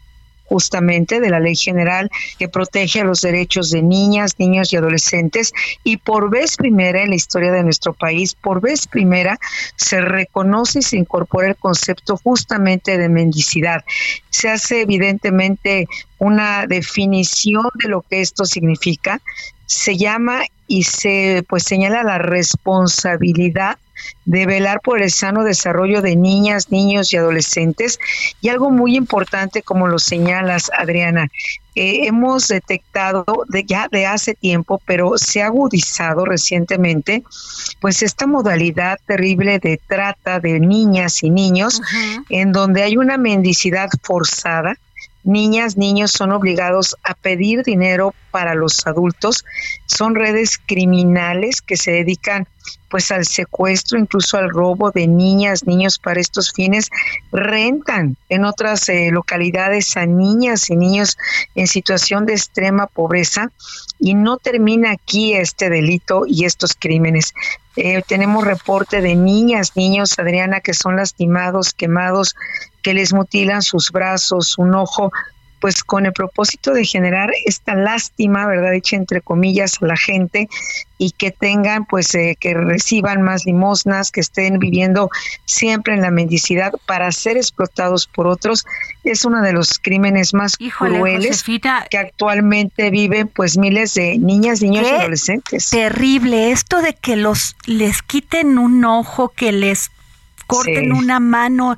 [0.52, 5.54] justamente de la ley general que protege los derechos de niñas, niños y adolescentes
[5.86, 9.40] y por vez primera en la historia de nuestro país, por vez primera
[9.78, 13.86] se reconoce y se incorpora el concepto justamente de mendicidad.
[14.30, 15.88] Se hace evidentemente
[16.20, 19.22] una definición de lo que esto significa,
[19.66, 23.78] se llama y se pues señala la responsabilidad
[24.26, 28.00] de velar por el sano desarrollo de niñas, niños y adolescentes.
[28.42, 31.28] Y algo muy importante, como lo señalas, Adriana,
[31.74, 37.24] eh, hemos detectado de ya de hace tiempo, pero se ha agudizado recientemente,
[37.80, 41.82] pues esta modalidad terrible de trata de niñas y niños,
[42.30, 44.78] en donde hay una mendicidad forzada,
[45.24, 49.46] niñas, niños son obligados a pedir dinero para los adultos.
[49.86, 52.48] Son redes criminales que se dedican
[52.90, 56.90] pues al secuestro, incluso al robo de niñas, niños para estos fines,
[57.32, 61.18] rentan en otras eh, localidades a niñas y niños
[61.56, 63.50] en situación de extrema pobreza
[63.98, 67.34] y no termina aquí este delito y estos crímenes.
[67.78, 72.36] Eh, tenemos reporte de niñas, niños, Adriana, que son lastimados, quemados,
[72.82, 75.12] que les mutilan sus brazos, un ojo,
[75.62, 78.74] pues con el propósito de generar esta lástima, ¿verdad?
[78.74, 80.50] Hecha entre comillas a la gente
[80.98, 85.10] y que tengan, pues, eh, que reciban más limosnas, que estén viviendo
[85.46, 88.66] siempre en la mendicidad para ser explotados por otros.
[89.04, 91.44] Es uno de los crímenes más crueles
[91.90, 95.70] que actualmente viven, pues, miles de niñas, niños y adolescentes.
[95.70, 99.92] Terrible esto de que los les quiten un ojo, que les
[100.48, 101.78] corten una mano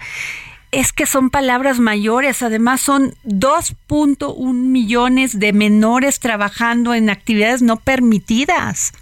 [0.73, 7.77] es que son palabras mayores, además son 2.1 millones de menores trabajando en actividades no
[7.77, 8.93] permitidas.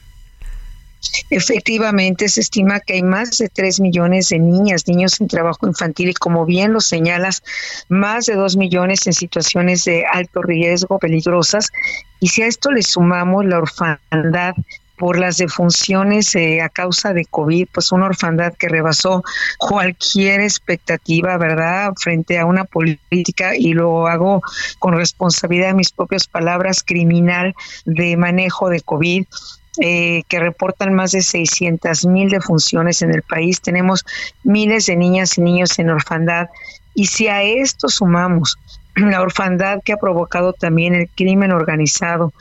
[1.29, 6.09] Efectivamente, se estima que hay más de 3 millones de niñas, niños en trabajo infantil
[6.09, 7.41] y como bien lo señalas,
[7.89, 11.71] más de 2 millones en situaciones de alto riesgo, peligrosas.
[12.19, 14.53] Y si a esto le sumamos la orfandad,
[15.01, 19.23] por las defunciones eh, a causa de COVID, pues una orfandad que rebasó
[19.57, 24.43] cualquier expectativa, ¿verdad?, frente a una política, y lo hago
[24.77, 29.25] con responsabilidad mis propias palabras, criminal de manejo de COVID.
[29.79, 33.61] Eh, que reportan más de 600 mil defunciones en el país.
[33.61, 34.05] Tenemos
[34.43, 36.49] miles de niñas y niños en orfandad.
[36.93, 38.59] Y si a esto sumamos
[38.95, 42.33] la orfandad que ha provocado también el crimen organizado,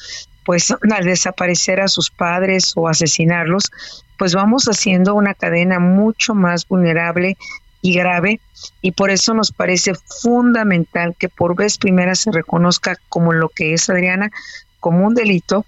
[0.44, 3.70] pues al desaparecer a sus padres o asesinarlos,
[4.18, 7.36] pues vamos haciendo una cadena mucho más vulnerable
[7.82, 8.40] y grave.
[8.82, 13.72] Y por eso nos parece fundamental que por vez primera se reconozca como lo que
[13.72, 14.30] es Adriana,
[14.78, 15.64] como un delito,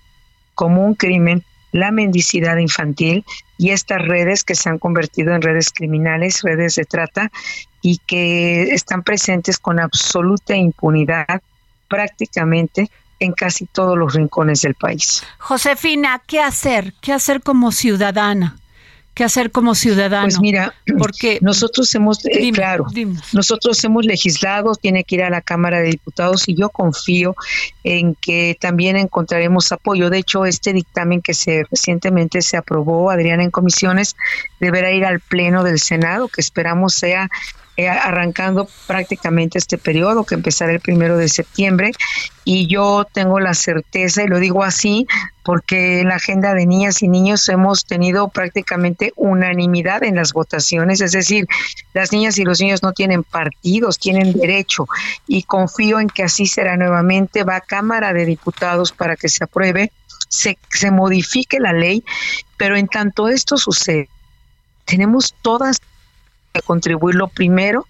[0.54, 3.24] como un crimen, la mendicidad infantil
[3.56, 7.32] y estas redes que se han convertido en redes criminales, redes de trata
[7.80, 11.40] y que están presentes con absoluta impunidad
[11.88, 12.90] prácticamente
[13.22, 15.22] en casi todos los rincones del país.
[15.38, 16.94] Josefina, ¿qué hacer?
[17.00, 18.56] ¿Qué hacer como ciudadana?
[19.14, 20.24] ¿Qué hacer como ciudadano?
[20.24, 22.86] Pues mira, porque nosotros hemos, eh, claro,
[23.32, 27.36] nosotros hemos legislado, tiene que ir a la Cámara de Diputados y yo confío
[27.84, 30.08] en que también encontraremos apoyo.
[30.08, 34.16] De hecho, este dictamen que se recientemente se aprobó, Adriana, en comisiones,
[34.60, 37.28] deberá ir al Pleno del Senado, que esperamos sea
[37.78, 41.92] eh, arrancando prácticamente este periodo que empezará el primero de septiembre
[42.44, 45.06] y yo tengo la certeza y lo digo así
[45.42, 51.00] porque en la agenda de niñas y niños hemos tenido prácticamente unanimidad en las votaciones,
[51.00, 51.46] es decir,
[51.94, 54.86] las niñas y los niños no tienen partidos, tienen derecho
[55.26, 59.44] y confío en que así será nuevamente, va a Cámara de Diputados para que se
[59.44, 59.92] apruebe,
[60.28, 62.04] se, se modifique la ley,
[62.58, 64.10] pero en tanto esto sucede,
[64.84, 65.80] tenemos todas
[66.60, 67.86] contribuir lo primero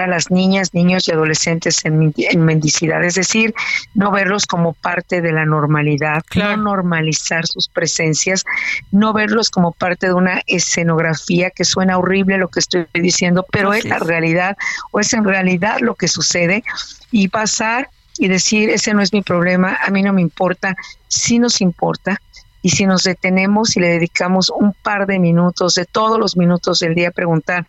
[0.00, 2.12] a las niñas, niños y adolescentes en,
[2.44, 3.54] mendicidad, es decir,
[3.94, 8.44] no verlos como parte de la normalidad, no normalizar sus presencias,
[8.90, 13.72] no verlos como parte de una escenografía que suena horrible lo que estoy diciendo, pero
[13.74, 14.56] es la realidad
[14.90, 16.64] o es en realidad lo que sucede
[17.10, 20.76] y pasar y decir, ese no es mi problema, a mí no me importa,
[21.08, 22.20] sí nos importa,
[22.62, 26.80] y si nos detenemos y le dedicamos un par de minutos, de todos los minutos
[26.80, 27.66] del día, a preguntar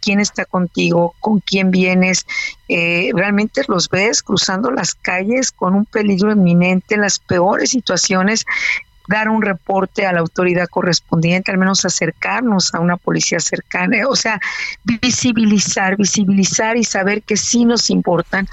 [0.00, 2.26] quién está contigo, con quién vienes,
[2.68, 8.44] eh, realmente los ves cruzando las calles con un peligro inminente en las peores situaciones
[9.06, 14.16] dar un reporte a la autoridad correspondiente, al menos acercarnos a una policía cercana, o
[14.16, 14.40] sea,
[14.84, 18.48] visibilizar, visibilizar y saber que sí nos importan,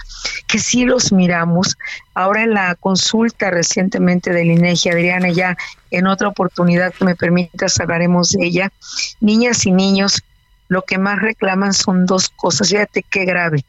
[0.48, 1.78] que sí los miramos.
[2.14, 5.58] Ahora en la consulta recientemente del INEGI, Adriana, ya
[5.90, 8.72] en otra oportunidad que me permitas hablaremos de ella,
[9.20, 10.24] niñas y niños
[10.68, 13.66] lo que más reclaman son dos cosas, fíjate qué grave,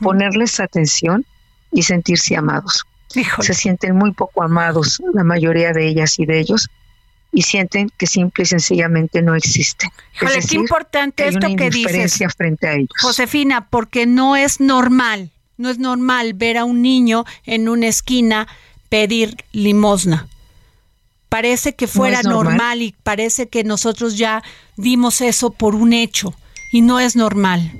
[0.00, 1.24] ponerles atención
[1.72, 2.86] y sentirse amados
[3.40, 6.68] se sienten muy poco amados, la mayoría de ellas y de ellos,
[7.32, 9.90] y sienten que simple y sencillamente no existen.
[10.36, 12.18] es, importante esto que dices.
[12.36, 12.90] frente a ellos.
[13.00, 18.46] Josefina, porque no es normal, no es normal ver a un niño en una esquina
[18.88, 20.28] pedir limosna.
[21.28, 24.44] Parece que fuera normal y parece que nosotros ya
[24.76, 26.32] dimos eso por un hecho
[26.70, 27.72] y no es normal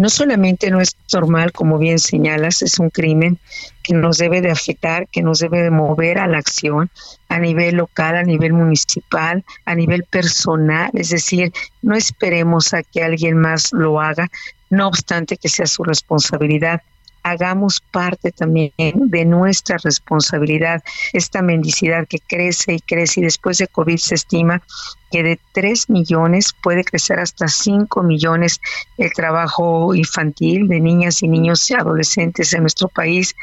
[0.00, 3.38] no solamente no es normal, como bien señalas, es un crimen
[3.82, 6.90] que nos debe de afectar, que nos debe de mover a la acción
[7.28, 13.02] a nivel local, a nivel municipal, a nivel personal, es decir, no esperemos a que
[13.02, 14.30] alguien más lo haga,
[14.70, 16.80] no obstante que sea su responsabilidad
[17.22, 23.68] hagamos parte también de nuestra responsabilidad, esta mendicidad que crece y crece y después de
[23.68, 24.62] COVID se estima
[25.10, 28.60] que de 3 millones puede crecer hasta 5 millones
[28.96, 33.34] el trabajo infantil de niñas y niños y adolescentes en nuestro país.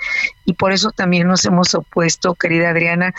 [0.45, 3.13] Y por eso también nos hemos opuesto, querida Adriana,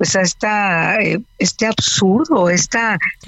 [0.00, 2.78] pues a esta, eh, este absurdo, este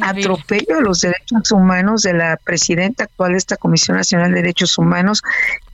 [0.00, 4.78] atropello a los derechos humanos de la presidenta actual de esta Comisión Nacional de Derechos
[4.78, 5.22] Humanos,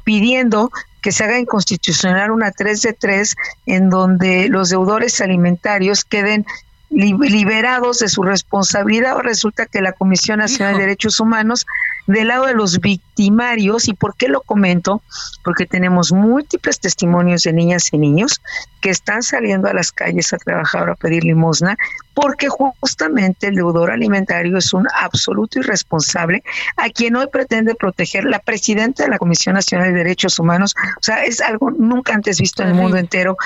[0.08, 0.70] pidiendo
[1.02, 3.36] que se haga inconstitucional una 3 de 3
[3.66, 6.46] en donde los deudores alimentarios queden
[6.88, 9.18] liberados de su responsabilidad.
[9.18, 11.66] O resulta que la Comisión Nacional de Derechos Humanos
[12.08, 13.86] del lado de los victimarios.
[13.86, 15.02] ¿Y por qué lo comento?
[15.44, 18.40] Porque tenemos múltiples testimonios de niñas y niños
[18.80, 21.76] que están saliendo a las calles a trabajar o a pedir limosna,
[22.14, 26.42] porque justamente el deudor alimentario es un absoluto irresponsable
[26.76, 30.74] a quien hoy pretende proteger la presidenta de la Comisión Nacional de Derechos Humanos.
[30.96, 33.36] O sea, es algo nunca antes visto en el mundo entero,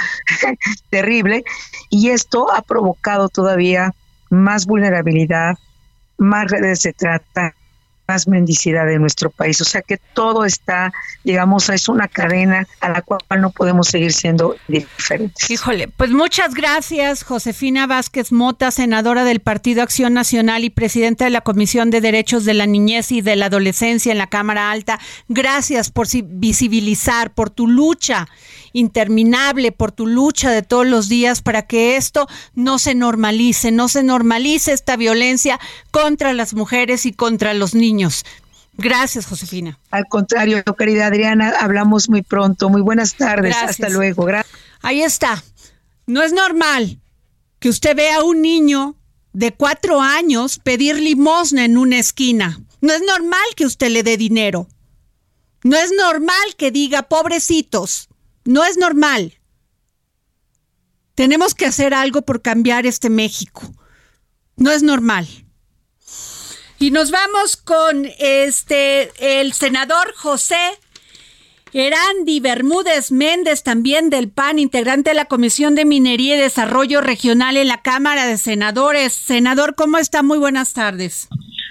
[0.90, 1.44] terrible,
[1.90, 3.92] y esto ha provocado todavía
[4.30, 5.58] más vulnerabilidad,
[6.16, 7.54] más redes de trata,
[8.08, 9.60] más mendicidad de nuestro país.
[9.60, 10.92] O sea que todo está,
[11.24, 15.50] digamos, es una cadena a la cual no podemos seguir siendo diferentes.
[15.50, 21.30] Híjole, pues muchas gracias, Josefina Vázquez Mota, senadora del Partido Acción Nacional y presidenta de
[21.30, 24.98] la Comisión de Derechos de la Niñez y de la Adolescencia en la Cámara Alta.
[25.28, 28.28] Gracias por visibilizar, por tu lucha
[28.72, 33.88] interminable por tu lucha de todos los días para que esto no se normalice, no
[33.88, 37.91] se normalice esta violencia contra las mujeres y contra los niños.
[38.74, 39.78] Gracias, Josefina.
[39.90, 42.68] Al contrario, querida Adriana, hablamos muy pronto.
[42.68, 43.54] Muy buenas tardes.
[43.56, 44.26] Hasta luego.
[44.80, 45.42] Ahí está.
[46.06, 46.98] No es normal
[47.58, 48.96] que usted vea a un niño
[49.32, 52.60] de cuatro años pedir limosna en una esquina.
[52.80, 54.66] No es normal que usted le dé dinero.
[55.62, 58.08] No es normal que diga pobrecitos.
[58.44, 59.38] No es normal.
[61.14, 63.62] Tenemos que hacer algo por cambiar este México.
[64.56, 65.28] No es normal.
[66.82, 70.56] Y nos vamos con este el senador José
[71.72, 77.56] Erandi Bermúdez Méndez, también del PAN, integrante de la Comisión de Minería y Desarrollo Regional
[77.56, 79.12] en la Cámara de Senadores.
[79.12, 80.24] Senador, ¿cómo está?
[80.24, 81.28] Muy buenas tardes.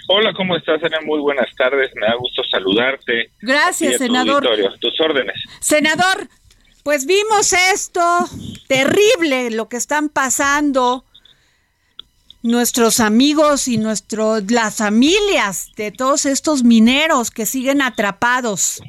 [0.08, 1.00] Hola, ¿cómo estás, Ana?
[1.04, 1.90] Muy buenas tardes.
[1.94, 3.32] Me da gusto saludarte.
[3.42, 4.48] Gracias, senador.
[4.80, 5.36] tus órdenes.
[5.60, 6.26] Senador,
[6.84, 8.00] pues vimos esto
[8.66, 11.04] terrible, lo que están pasando
[12.42, 18.82] nuestros amigos y nuestros las familias de todos estos mineros que siguen atrapados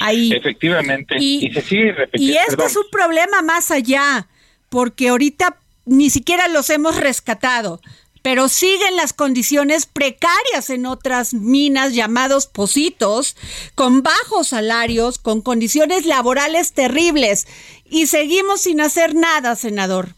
[0.00, 0.32] ahí.
[0.32, 1.16] Efectivamente.
[1.18, 2.32] Y, se sigue repitiendo.
[2.32, 4.26] Y esto es un problema más allá,
[4.68, 5.56] porque ahorita
[5.86, 7.80] ni siquiera los hemos rescatado
[8.24, 13.36] pero siguen las condiciones precarias en otras minas llamados positos,
[13.74, 17.46] con bajos salarios, con condiciones laborales terribles.
[17.84, 20.14] Y seguimos sin hacer nada, senador.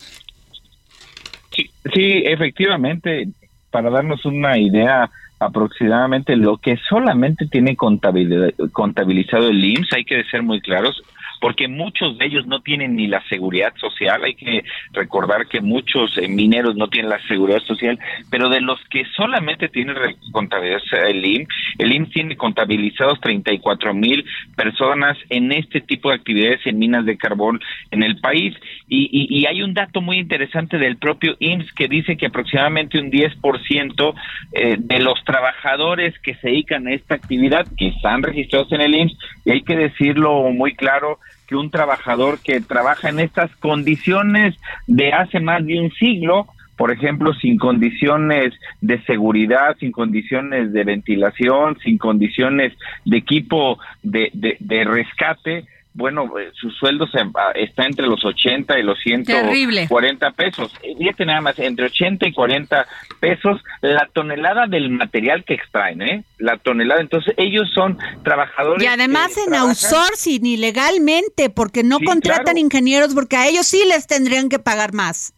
[1.56, 3.28] Sí, sí efectivamente,
[3.70, 10.42] para darnos una idea aproximadamente lo que solamente tiene contabilizado el IMSS, hay que ser
[10.42, 11.02] muy claros,
[11.40, 14.22] porque muchos de ellos no tienen ni la seguridad social.
[14.24, 17.98] Hay que recordar que muchos eh, mineros no tienen la seguridad social,
[18.30, 19.96] pero de los que solamente tienen
[20.32, 24.24] contabilidad el IMSS, el IMSS tiene contabilizados 34 mil
[24.56, 27.60] personas en este tipo de actividades en minas de carbón
[27.90, 28.54] en el país.
[28.88, 34.14] Y, hay un dato muy interesante del propio IMSS que dice que aproximadamente un 10%
[34.52, 38.94] eh, de los trabajadores que se dedican a esta actividad, que están registrados en el
[38.94, 44.54] IMSS, y hay que decirlo muy claro, que un trabajador que trabaja en estas condiciones
[44.86, 50.84] de hace más de un siglo, por ejemplo, sin condiciones de seguridad, sin condiciones de
[50.84, 52.74] ventilación, sin condiciones
[53.04, 55.64] de equipo de, de, rescate,
[55.96, 60.70] bueno, eh, su sueldo se, ah, está entre los 80 y los 140 pesos.
[60.98, 62.86] Fíjate nada más, entre 80 y 40
[63.18, 66.24] pesos la tonelada del material que extraen, ¿eh?
[66.38, 67.00] La tonelada.
[67.00, 68.84] Entonces, ellos son trabajadores.
[68.84, 74.50] Y además en outsourcing ilegalmente, porque no contratan ingenieros, porque a ellos sí les tendrían
[74.50, 75.32] que pagar más.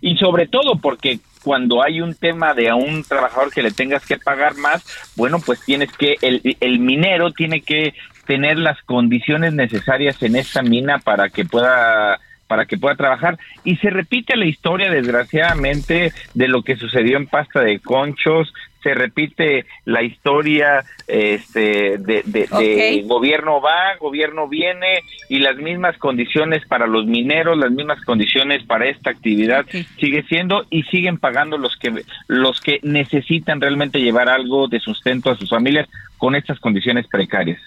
[0.00, 4.06] Y sobre todo porque cuando hay un tema de a un trabajador que le tengas
[4.06, 4.82] que pagar más,
[5.16, 7.94] bueno, pues tienes que, el, el minero tiene que
[8.30, 13.38] tener las condiciones necesarias en esta mina para que pueda para que pueda trabajar.
[13.64, 18.52] Y se repite la historia, desgraciadamente, de lo que sucedió en Pasta de Conchos,
[18.84, 26.86] se repite la historia este, de, gobierno va, gobierno viene y las mismas condiciones para
[26.86, 29.66] los mineros, las mismas condiciones para esta actividad
[29.98, 31.92] sigue siendo y siguen pagando los que
[32.26, 37.60] los que necesitan realmente llevar algo de sustento a sus familias con estas condiciones precarias.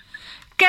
[0.58, 0.66] ¿Qué,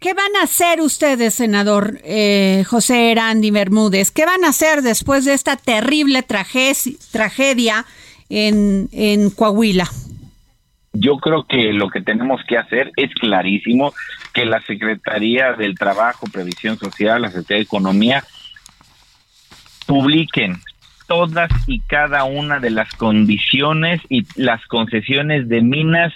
[0.00, 4.10] ¿Qué van a hacer ustedes, senador eh, José Erandi Bermúdez?
[4.10, 7.84] ¿Qué van a hacer después de esta terrible tragedia
[8.28, 9.88] en, en Coahuila?
[10.92, 13.92] Yo creo que lo que tenemos que hacer es clarísimo
[14.32, 18.24] que la Secretaría del Trabajo, Previsión Social, la Secretaría de Economía
[19.86, 20.56] publiquen
[21.08, 26.12] todas y cada una de las condiciones y las concesiones de minas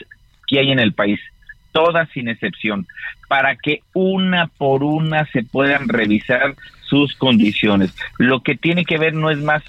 [0.46, 1.20] que hay en el país
[1.72, 2.86] todas sin excepción,
[3.28, 6.54] para que una por una se puedan revisar
[6.88, 7.94] sus condiciones.
[8.18, 9.62] Lo que tiene que ver no es más,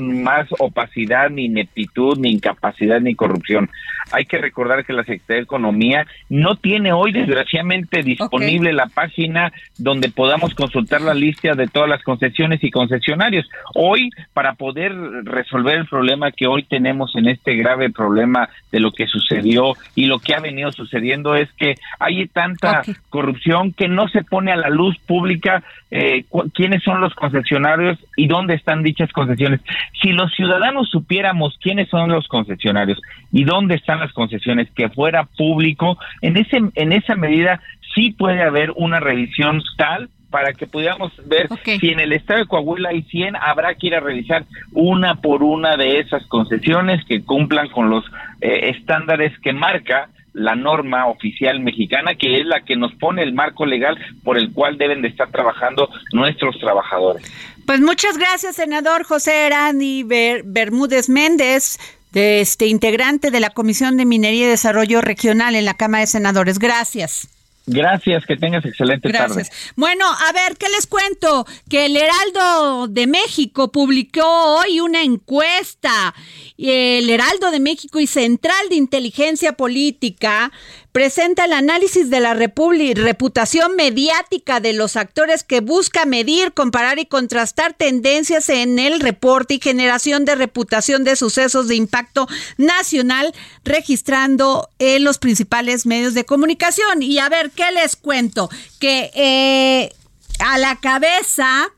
[0.00, 3.68] más opacidad, ni ineptitud, ni incapacidad, ni corrupción.
[4.12, 9.52] Hay que recordar que la Secretaría de Economía no tiene hoy, desgraciadamente, disponible la página
[9.78, 13.48] donde podamos consultar la lista de todas las concesiones y concesionarios.
[13.74, 14.92] Hoy, para poder
[15.24, 20.06] resolver el problema que hoy tenemos en este grave problema de lo que sucedió y
[20.06, 24.56] lo que ha venido sucediendo es que hay tanta corrupción que no se pone a
[24.56, 26.24] la luz pública eh,
[26.54, 29.60] quiénes son los concesionarios y dónde están dichas concesiones.
[30.00, 33.00] Si los ciudadanos supiéramos quiénes son los concesionarios
[33.32, 37.60] y dónde están las concesiones, que fuera público, en ese en esa medida
[37.94, 41.48] sí puede haber una revisión tal para que pudiéramos ver
[41.80, 45.42] si en el estado de Coahuila hay 100, habrá que ir a revisar una por
[45.42, 48.04] una de esas concesiones que cumplan con los
[48.40, 53.32] eh, estándares que marca la norma oficial mexicana, que es la que nos pone el
[53.32, 57.30] marco legal por el cual deben de estar trabajando nuestros trabajadores.
[57.66, 61.78] Pues muchas gracias, senador José Erani Bermúdez Méndez,
[62.12, 66.06] de este integrante de la Comisión de Minería y Desarrollo Regional en la Cámara de
[66.08, 66.58] Senadores.
[66.58, 67.28] Gracias.
[67.72, 69.44] Gracias, que tengas excelente tarde.
[69.76, 71.46] Bueno, a ver, ¿qué les cuento?
[71.68, 76.14] Que el Heraldo de México publicó hoy una encuesta.
[76.58, 80.52] El Heraldo de México y Central de Inteligencia Política
[80.92, 87.06] presenta el análisis de la reputación mediática de los actores que busca medir, comparar y
[87.06, 93.32] contrastar tendencias en el reporte y generación de reputación de sucesos de impacto nacional
[93.64, 97.02] registrando en los principales medios de comunicación.
[97.02, 98.50] Y a ver, ¿qué les cuento?
[98.80, 99.92] Que eh,
[100.40, 101.68] a la cabeza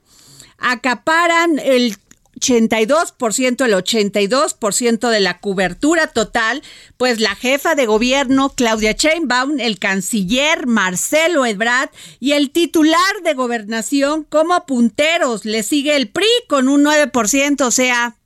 [0.58, 1.96] acaparan el
[2.42, 6.62] 82%, el 82% de la cobertura total,
[6.96, 13.34] pues la jefa de gobierno Claudia Sheinbaum, el canciller Marcelo Ebrard y el titular de
[13.34, 15.44] gobernación como punteros.
[15.44, 18.16] Le sigue el PRI con un 9%, o sea,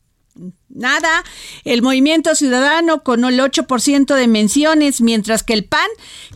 [0.68, 1.24] nada.
[1.64, 5.88] El Movimiento Ciudadano con el 8% de menciones, mientras que el PAN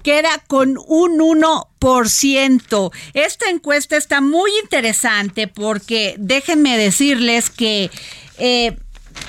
[0.03, 2.93] queda con un 1%.
[3.15, 7.91] Esta encuesta está muy interesante porque déjenme decirles que...
[8.39, 8.77] Eh,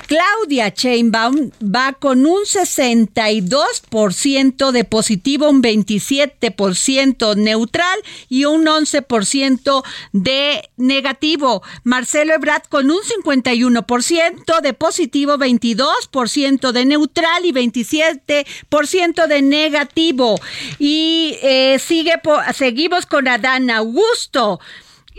[0.06, 9.82] Claudia Chainbaum va con un 62% de positivo, un 27% neutral y un 11%
[10.12, 11.62] de negativo.
[11.84, 20.38] Marcelo Ebrard con un 51% de positivo, 22% de neutral y 27% de negativo.
[20.78, 22.20] Y eh, sigue,
[22.54, 24.60] seguimos con Adán Augusto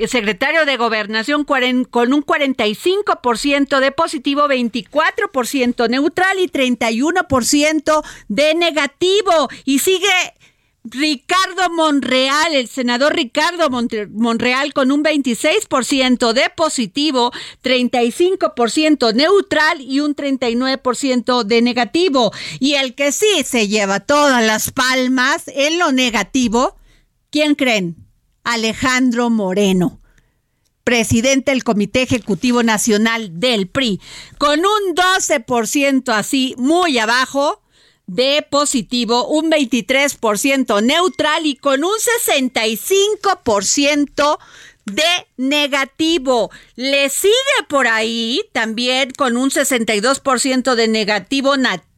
[0.08, 1.64] secretario de Gobernación con
[2.14, 9.50] un 45% de positivo, 24% neutral y 31% de negativo.
[9.66, 10.34] Y sigue
[10.84, 17.32] Ricardo Monreal, el senador Ricardo Monreal con un 26% de positivo,
[17.64, 22.34] 35% neutral y un 39% de negativo.
[22.60, 26.76] Y el que sí se lleva todas las palmas en lo negativo,
[27.30, 28.03] ¿quién creen?
[28.44, 30.02] Alejandro Moreno,
[30.84, 34.02] presidente del Comité Ejecutivo Nacional del PRI,
[34.38, 37.62] con un 12% así muy abajo
[38.06, 41.96] de positivo, un 23% neutral y con un
[42.28, 44.38] 65%
[44.86, 45.04] de
[45.38, 46.52] negativo.
[46.76, 47.34] Le sigue
[47.70, 51.56] por ahí también con un 62% de negativo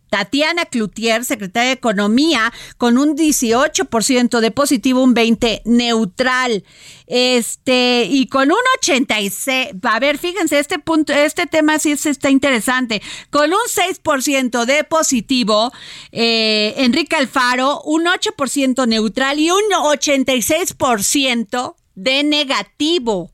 [0.09, 6.63] Tatiana Cloutier, secretaria de Economía, con un 18% de positivo, un 20% neutral.
[7.07, 13.01] Este, y con un 86, a ver, fíjense, este punto, este tema sí está interesante.
[13.29, 15.71] Con un 6% de positivo,
[16.11, 23.31] eh, Enrique Alfaro, un 8% neutral y un 86% de negativo.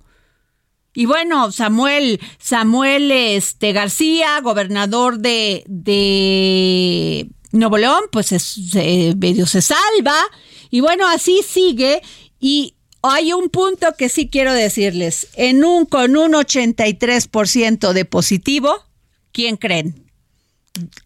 [0.93, 8.57] Y bueno, Samuel, Samuel este, García, gobernador de, de Nuevo León, pues es,
[9.17, 10.15] medio se salva.
[10.69, 12.01] Y bueno, así sigue.
[12.39, 15.27] Y hay un punto que sí quiero decirles.
[15.35, 18.73] En un, con un 83% de positivo,
[19.31, 20.05] ¿quién creen?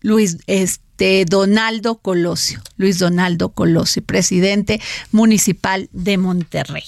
[0.01, 4.81] Luis, este, Donaldo Colosio, Luis Donaldo Colosio, presidente
[5.11, 6.83] municipal de Monterrey.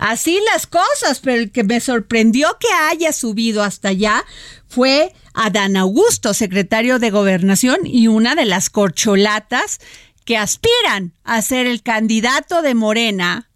[0.00, 4.24] Así las cosas, pero el que me sorprendió que haya subido hasta allá
[4.66, 9.78] fue Adán Augusto, secretario de Gobernación y una de las corcholatas
[10.24, 13.50] que aspiran a ser el candidato de Morena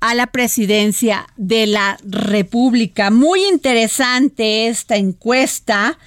[0.00, 3.12] a la presidencia de la República.
[3.12, 5.98] Muy interesante esta encuesta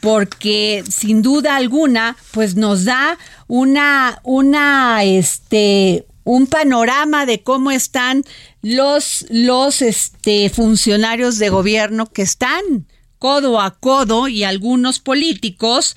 [0.00, 3.16] porque sin duda alguna pues nos da
[3.46, 8.24] una una este un panorama de cómo están
[8.64, 12.86] los, los este, funcionarios de gobierno que están
[13.18, 15.96] codo a codo y algunos políticos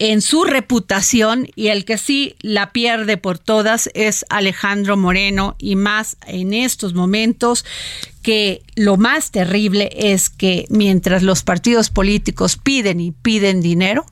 [0.00, 5.76] en su reputación y el que sí la pierde por todas es Alejandro Moreno y
[5.76, 7.64] más en estos momentos
[8.22, 14.04] que lo más terrible es que mientras los partidos políticos piden y piden dinero,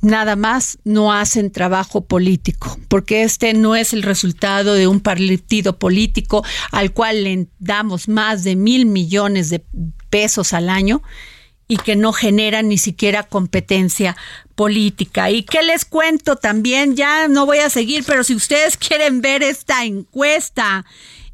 [0.00, 5.78] nada más no hacen trabajo político, porque este no es el resultado de un partido
[5.78, 9.64] político al cual le damos más de mil millones de
[10.10, 11.02] pesos al año
[11.68, 14.16] y que no genera ni siquiera competencia
[14.54, 15.30] política.
[15.30, 16.96] ¿Y qué les cuento también?
[16.96, 20.86] Ya no voy a seguir, pero si ustedes quieren ver esta encuesta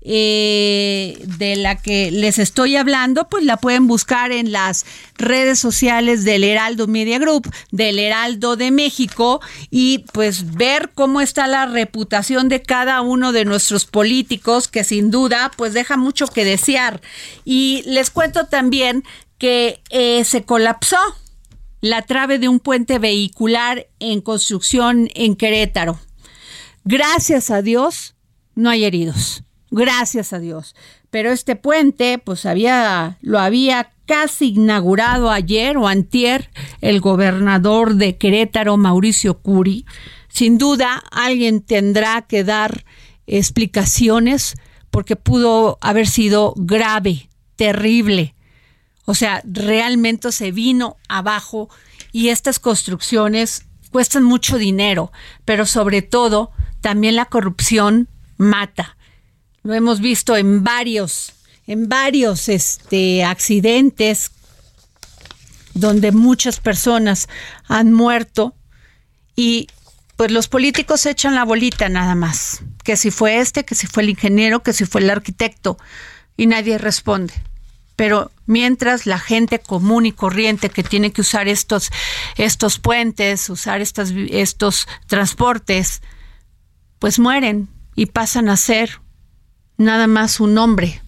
[0.04, 4.86] eh, de la que les estoy hablando, pues la pueden buscar en las
[5.16, 9.40] redes sociales del Heraldo Media Group, del Heraldo de México
[9.70, 15.10] y pues ver cómo está la reputación de cada uno de nuestros políticos, que sin
[15.10, 17.00] duda pues deja mucho que desear.
[17.44, 19.04] Y les cuento también
[19.38, 20.98] que eh, se colapsó
[21.80, 25.98] la trave de un puente vehicular en construcción en Querétaro
[26.86, 28.14] Gracias a Dios,
[28.54, 29.42] no hay heridos.
[29.76, 30.76] Gracias a Dios.
[31.10, 36.50] Pero este puente, pues había, lo había casi inaugurado ayer o antier
[36.80, 39.84] el gobernador de Querétaro, Mauricio Curi.
[40.28, 42.84] Sin duda, alguien tendrá que dar
[43.26, 44.54] explicaciones
[44.90, 48.36] porque pudo haber sido grave, terrible.
[49.06, 51.68] O sea, realmente se vino abajo
[52.12, 55.10] y estas construcciones cuestan mucho dinero,
[55.44, 58.96] pero sobre todo también la corrupción mata.
[59.64, 61.32] Lo hemos visto en varios,
[61.66, 64.30] en varios este, accidentes
[65.72, 67.30] donde muchas personas
[67.66, 68.54] han muerto
[69.34, 69.68] y
[70.16, 74.02] pues los políticos echan la bolita nada más, que si fue este, que si fue
[74.02, 75.78] el ingeniero, que si fue el arquitecto,
[76.36, 77.32] y nadie responde.
[77.96, 81.90] Pero mientras la gente común y corriente que tiene que usar estos,
[82.36, 86.02] estos puentes, usar estas, estos transportes,
[86.98, 89.00] pues mueren y pasan a ser
[89.76, 91.02] nada más un nombre.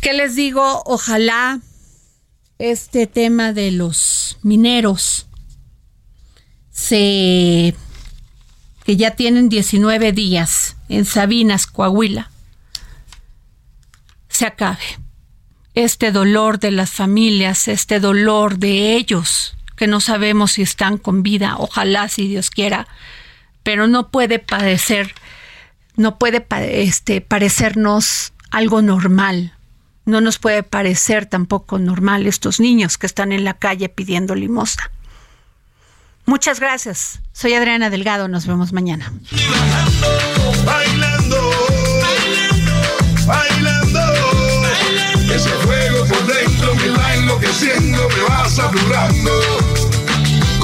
[0.00, 0.82] ¿Qué les digo?
[0.84, 1.60] Ojalá
[2.58, 5.26] este tema de los mineros
[6.70, 7.74] se
[8.84, 12.30] que ya tienen 19 días en Sabinas, Coahuila,
[14.28, 14.84] se acabe.
[15.74, 21.22] Este dolor de las familias, este dolor de ellos, que no sabemos si están con
[21.22, 22.86] vida, ojalá si Dios quiera,
[23.62, 25.14] pero no puede padecer,
[25.96, 26.44] no puede
[26.82, 29.52] este, parecernos algo normal.
[30.04, 34.90] No nos puede parecer tampoco normal estos niños que están en la calle pidiendo limosna.
[36.26, 37.20] Muchas gracias.
[37.32, 38.28] Soy Adriana Delgado.
[38.28, 39.12] Nos vemos mañana.
[40.64, 41.50] Bailando,
[43.26, 45.34] bailando, bailando.
[45.34, 49.83] Ese fuego por dentro me va enloqueciendo, me va saturando.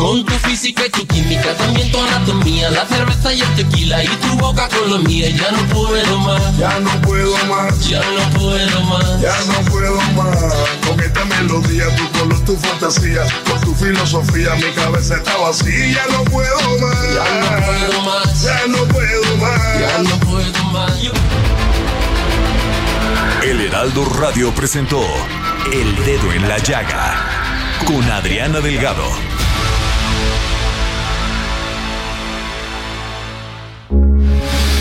[0.01, 4.09] Con tu física y tu química, también tu anatomía, la cerveza y el tequila y
[4.09, 6.57] tu boca con la mía, ya no puedo más.
[6.57, 7.87] Ya no puedo más.
[7.87, 9.21] Ya no puedo más.
[9.21, 10.55] Ya no puedo más.
[10.89, 15.93] Con esta melodía, tu color, tu fantasía, con tu filosofía, mi cabeza está vacía.
[15.93, 16.97] Ya no puedo más.
[17.15, 18.43] Ya no puedo más.
[18.43, 19.81] Ya no puedo más.
[19.81, 20.93] Ya no puedo más.
[23.43, 25.03] El Heraldo Radio presentó
[25.71, 27.41] El Dedo en la Llaga
[27.87, 29.30] con Adriana Delgado.